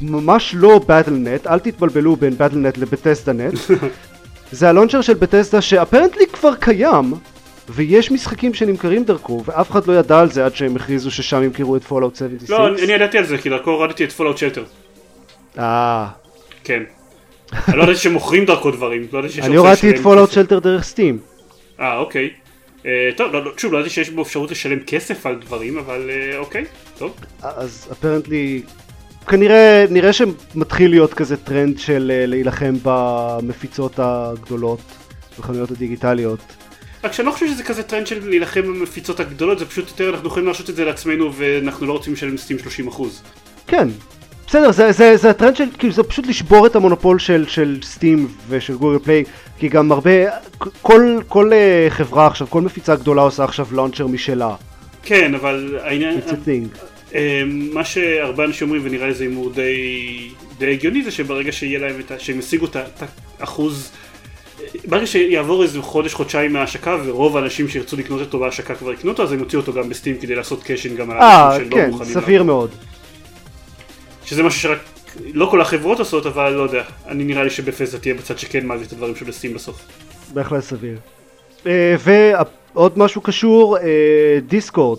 [0.00, 3.72] ממש לא Battle.net, אל תתבלבלו בין Battle.net ל-Bethesda.net
[4.52, 7.14] זה ה launcher של Bethesda ש apparently כבר קיים
[7.68, 11.76] ויש משחקים שנמכרים דרכו ואף אחד לא ידע על זה עד שהם הכריזו ששם ימכרו
[11.76, 14.64] את Fallout 76 לא, אני, אני ידעתי על זה כי דרכו הורדתי את Fallout Shelter.
[15.58, 16.06] אה,
[16.64, 16.82] כן.
[17.52, 19.06] אני לא ידעתי שמוכרים דרכו דברים.
[19.12, 20.34] לא ידעתי שיש אני אופציה הורדתי את כסף.
[20.34, 21.18] Shelter דרך סטים
[21.80, 22.30] אה, אוקיי.
[22.86, 26.10] אה, טוב, לא, לא, שוב, לא ידעתי שיש בו אפשרות לשלם כסף על דברים, אבל
[26.10, 26.64] אה, אוקיי,
[26.98, 27.14] טוב.
[27.42, 28.62] אז apparently
[29.28, 34.80] כנראה נראה שמתחיל להיות כזה טרנד של אה, להילחם במפיצות הגדולות
[35.38, 36.40] בחנויות הדיגיטליות
[37.04, 40.28] רק שאני לא חושב שזה כזה טרנד של להילחם במפיצות הגדולות, זה פשוט יותר אנחנו
[40.28, 42.56] יכולים להרשות את זה לעצמנו ואנחנו לא רוצים לשלם סטים
[42.88, 43.02] 30%.
[43.66, 43.88] כן
[44.54, 48.28] בסדר זה, זה, זה הטרנד של כאילו זה פשוט לשבור את המונופול של, של סטים
[48.48, 49.24] ושל גוגל פליי
[49.58, 50.10] כי גם הרבה
[50.82, 54.54] כל, כל אה, חברה עכשיו כל מפיצה גדולה עושה עכשיו launcher משלה.
[55.02, 56.18] כן, אבל העניין...
[56.18, 56.78] it's a thing.
[57.14, 60.28] אה, מה שהרבה אנשים אומרים ונראה לי זה הימור די,
[60.58, 62.18] די הגיוני זה שברגע שיהיה להם את ה...
[62.18, 62.76] שהם ישיגו את
[63.40, 63.92] האחוז
[64.84, 69.22] ברגע שיעבור איזה חודש חודשיים מההשקה ורוב האנשים שירצו לקנות אותו בהשקה כבר יקנו אותו
[69.22, 71.90] אז הם יוציאו אותו גם בסטים כדי לעשות קאשין גם על אה האנשים שלא כן
[71.90, 72.56] מוכנים סביר לעבור.
[72.56, 72.70] מאוד
[74.24, 74.78] שזה משהו שרק
[75.32, 78.86] לא כל החברות עושות אבל לא יודע אני נראה לי שבפסה תהיה בצד שכן מעביר
[78.86, 79.86] את הדברים של הסטים בסוף.
[80.32, 80.98] בהחלט סביר.
[81.66, 84.98] אה, ועוד משהו קשור, אה, דיסקורד,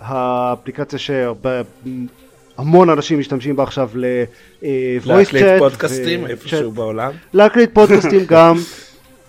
[0.00, 5.58] האפליקציה שהמון אנשים משתמשים בה עכשיו ל-voice להקליט chat.
[5.58, 6.70] פודקאסטים ו- איפשהו.
[6.70, 7.12] בעולם.
[7.32, 8.56] להקליט פודקאסטים גם,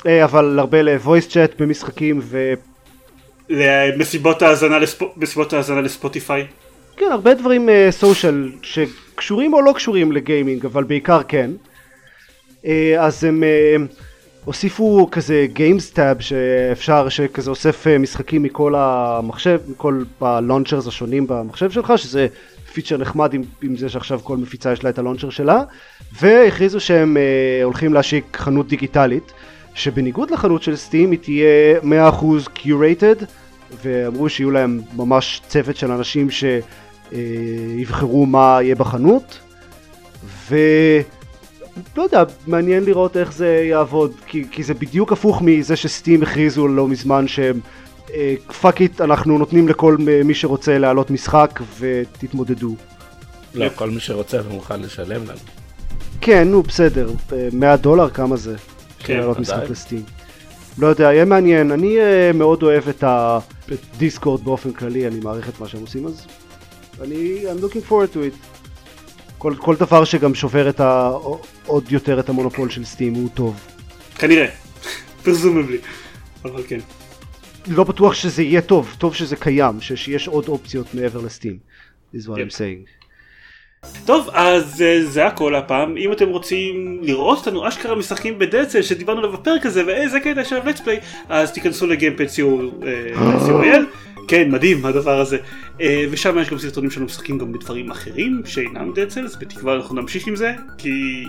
[0.08, 2.22] אה, אבל הרבה ל-voice chat במשחקים
[3.50, 5.02] למסיבות האזנה לספ...
[5.18, 6.48] מסיבות האזנה לספוטיפיי.
[7.02, 11.52] וכן הרבה דברים social שקשורים או לא קשורים לגיימינג אבל בעיקר כן.
[12.66, 13.76] אה, אז הם אה,
[14.46, 21.28] הוסיפו כזה games tab שאפשר שכזה אוסף אה, משחקים מכל המחשב מכל ה launchers השונים
[21.28, 22.28] במחשב שלך שזה
[22.74, 25.64] פיצ'ר נחמד עם, עם זה שעכשיו כל מפיצה יש לה את הלונצ'ר שלה
[26.20, 29.32] והכריזו שהם אה, הולכים להשיק חנות דיגיטלית
[29.74, 31.80] שבניגוד לחנות של סטים היא תהיה
[32.12, 32.24] 100%
[32.56, 33.26] curated
[33.84, 36.28] ואמרו שיהיו להם ממש צוות של אנשים
[37.12, 39.40] שיבחרו מה יהיה בחנות
[40.50, 46.68] ולא יודע, מעניין לראות איך זה יעבוד כי, כי זה בדיוק הפוך מזה שסטים הכריזו
[46.68, 47.60] לא מזמן שהם
[48.62, 52.76] fuck it אנחנו נותנים לכל מי שרוצה להעלות משחק ותתמודדו
[53.54, 55.40] לא, כל מי שרוצה ומוכן לשלם לנו.
[56.22, 57.12] כן נו בסדר
[57.54, 58.56] 100 דולר כמה זה?
[59.00, 59.60] כן, להעלות עדיין.
[59.60, 60.04] משחק לסטים
[60.78, 65.60] לא יודע, יהיה מעניין, אני uh, מאוד אוהב את הדיסקורד באופן כללי, אני מעריך את
[65.60, 66.26] מה שהם עושים, אז
[67.04, 68.62] אני, I'm looking forward to it.
[69.38, 71.12] כל, כל דבר שגם שובר את ה,
[71.66, 73.60] עוד יותר את המונופול של סטים הוא טוב.
[74.16, 74.48] כנראה.
[75.24, 75.78] פרזומבלי.
[76.46, 76.80] אבל כן.
[77.68, 81.58] לא בטוח שזה יהיה טוב, טוב שזה קיים, שיש עוד אופציות מעבר לסטים.
[82.16, 82.48] is what כן.
[82.48, 83.02] I'm saying.
[84.06, 85.98] טוב, אז אה, זה הכל הפעם.
[85.98, 90.58] אם אתם רוצים לראות אותנו אשכרה משחקים בדצל שדיברנו עליו בפרק הזה ואיזה קטע של
[90.60, 91.00] play,
[91.30, 93.86] אז תיכנסו לגיימפד co.il.
[94.32, 95.38] כן, מדהים הדבר הזה.
[95.82, 100.28] אה, ושם יש גם סרטונים שלנו משחקים גם בדברים אחרים שאינם דצלס, בתקווה אנחנו נמשיך
[100.28, 101.24] עם זה, כי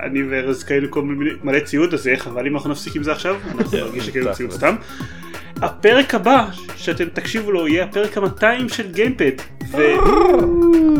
[0.00, 3.02] אני וארז כאלה כל מיני מלא ציוד, אז זה יהיה חבל אם אנחנו נפסיק עם
[3.02, 4.74] זה עכשיו, אנחנו נרגיש שכאילו ציוד סתם.
[5.62, 6.46] הפרק הבא
[6.76, 9.30] שאתם תקשיבו לו יהיה הפרק ה-200 של גיימפד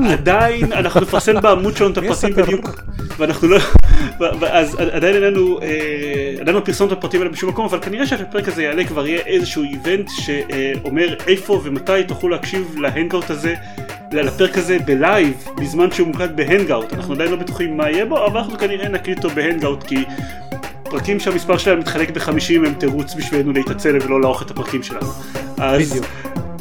[0.03, 2.71] ועדיין אנחנו נפרסם בעמוד שלנו את הפרטים בדיוק
[3.19, 3.59] ואנחנו לא
[4.43, 8.07] אז עדיין אין לנו אה, עדיין לא פרסמנו את הפרטים האלה בשום מקום אבל כנראה
[8.07, 13.55] שהפרק הזה יעלה כבר יהיה איזשהו איבנט שאומר איפה ומתי תוכלו להקשיב להנגאוט הזה
[14.13, 16.93] לפרק הזה בלייב בזמן שהוא מוקלט בהנגאוט.
[16.93, 20.05] אנחנו עדיין לא בטוחים מה יהיה בו אבל אנחנו כנראה נקליט אותו בהנגאוט כי
[20.97, 25.07] פרקים שהמספר שלהם מתחלק בחמישים הם תירוץ בשבילנו להתעצל ולא לערוך את הפרקים שלנו.
[25.59, 26.07] אז בדיוק.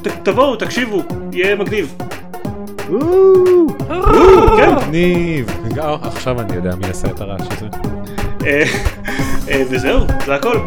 [0.02, 1.96] ת- תבואו, תקשיבו, יהיה מגניב.
[4.58, 4.76] כן.
[4.92, 5.46] ניב.
[6.02, 7.68] עכשיו אני יודע מי עשה את הרעש הזה.
[8.46, 8.64] אה,
[9.50, 10.58] אה, וזהו, זה הכל.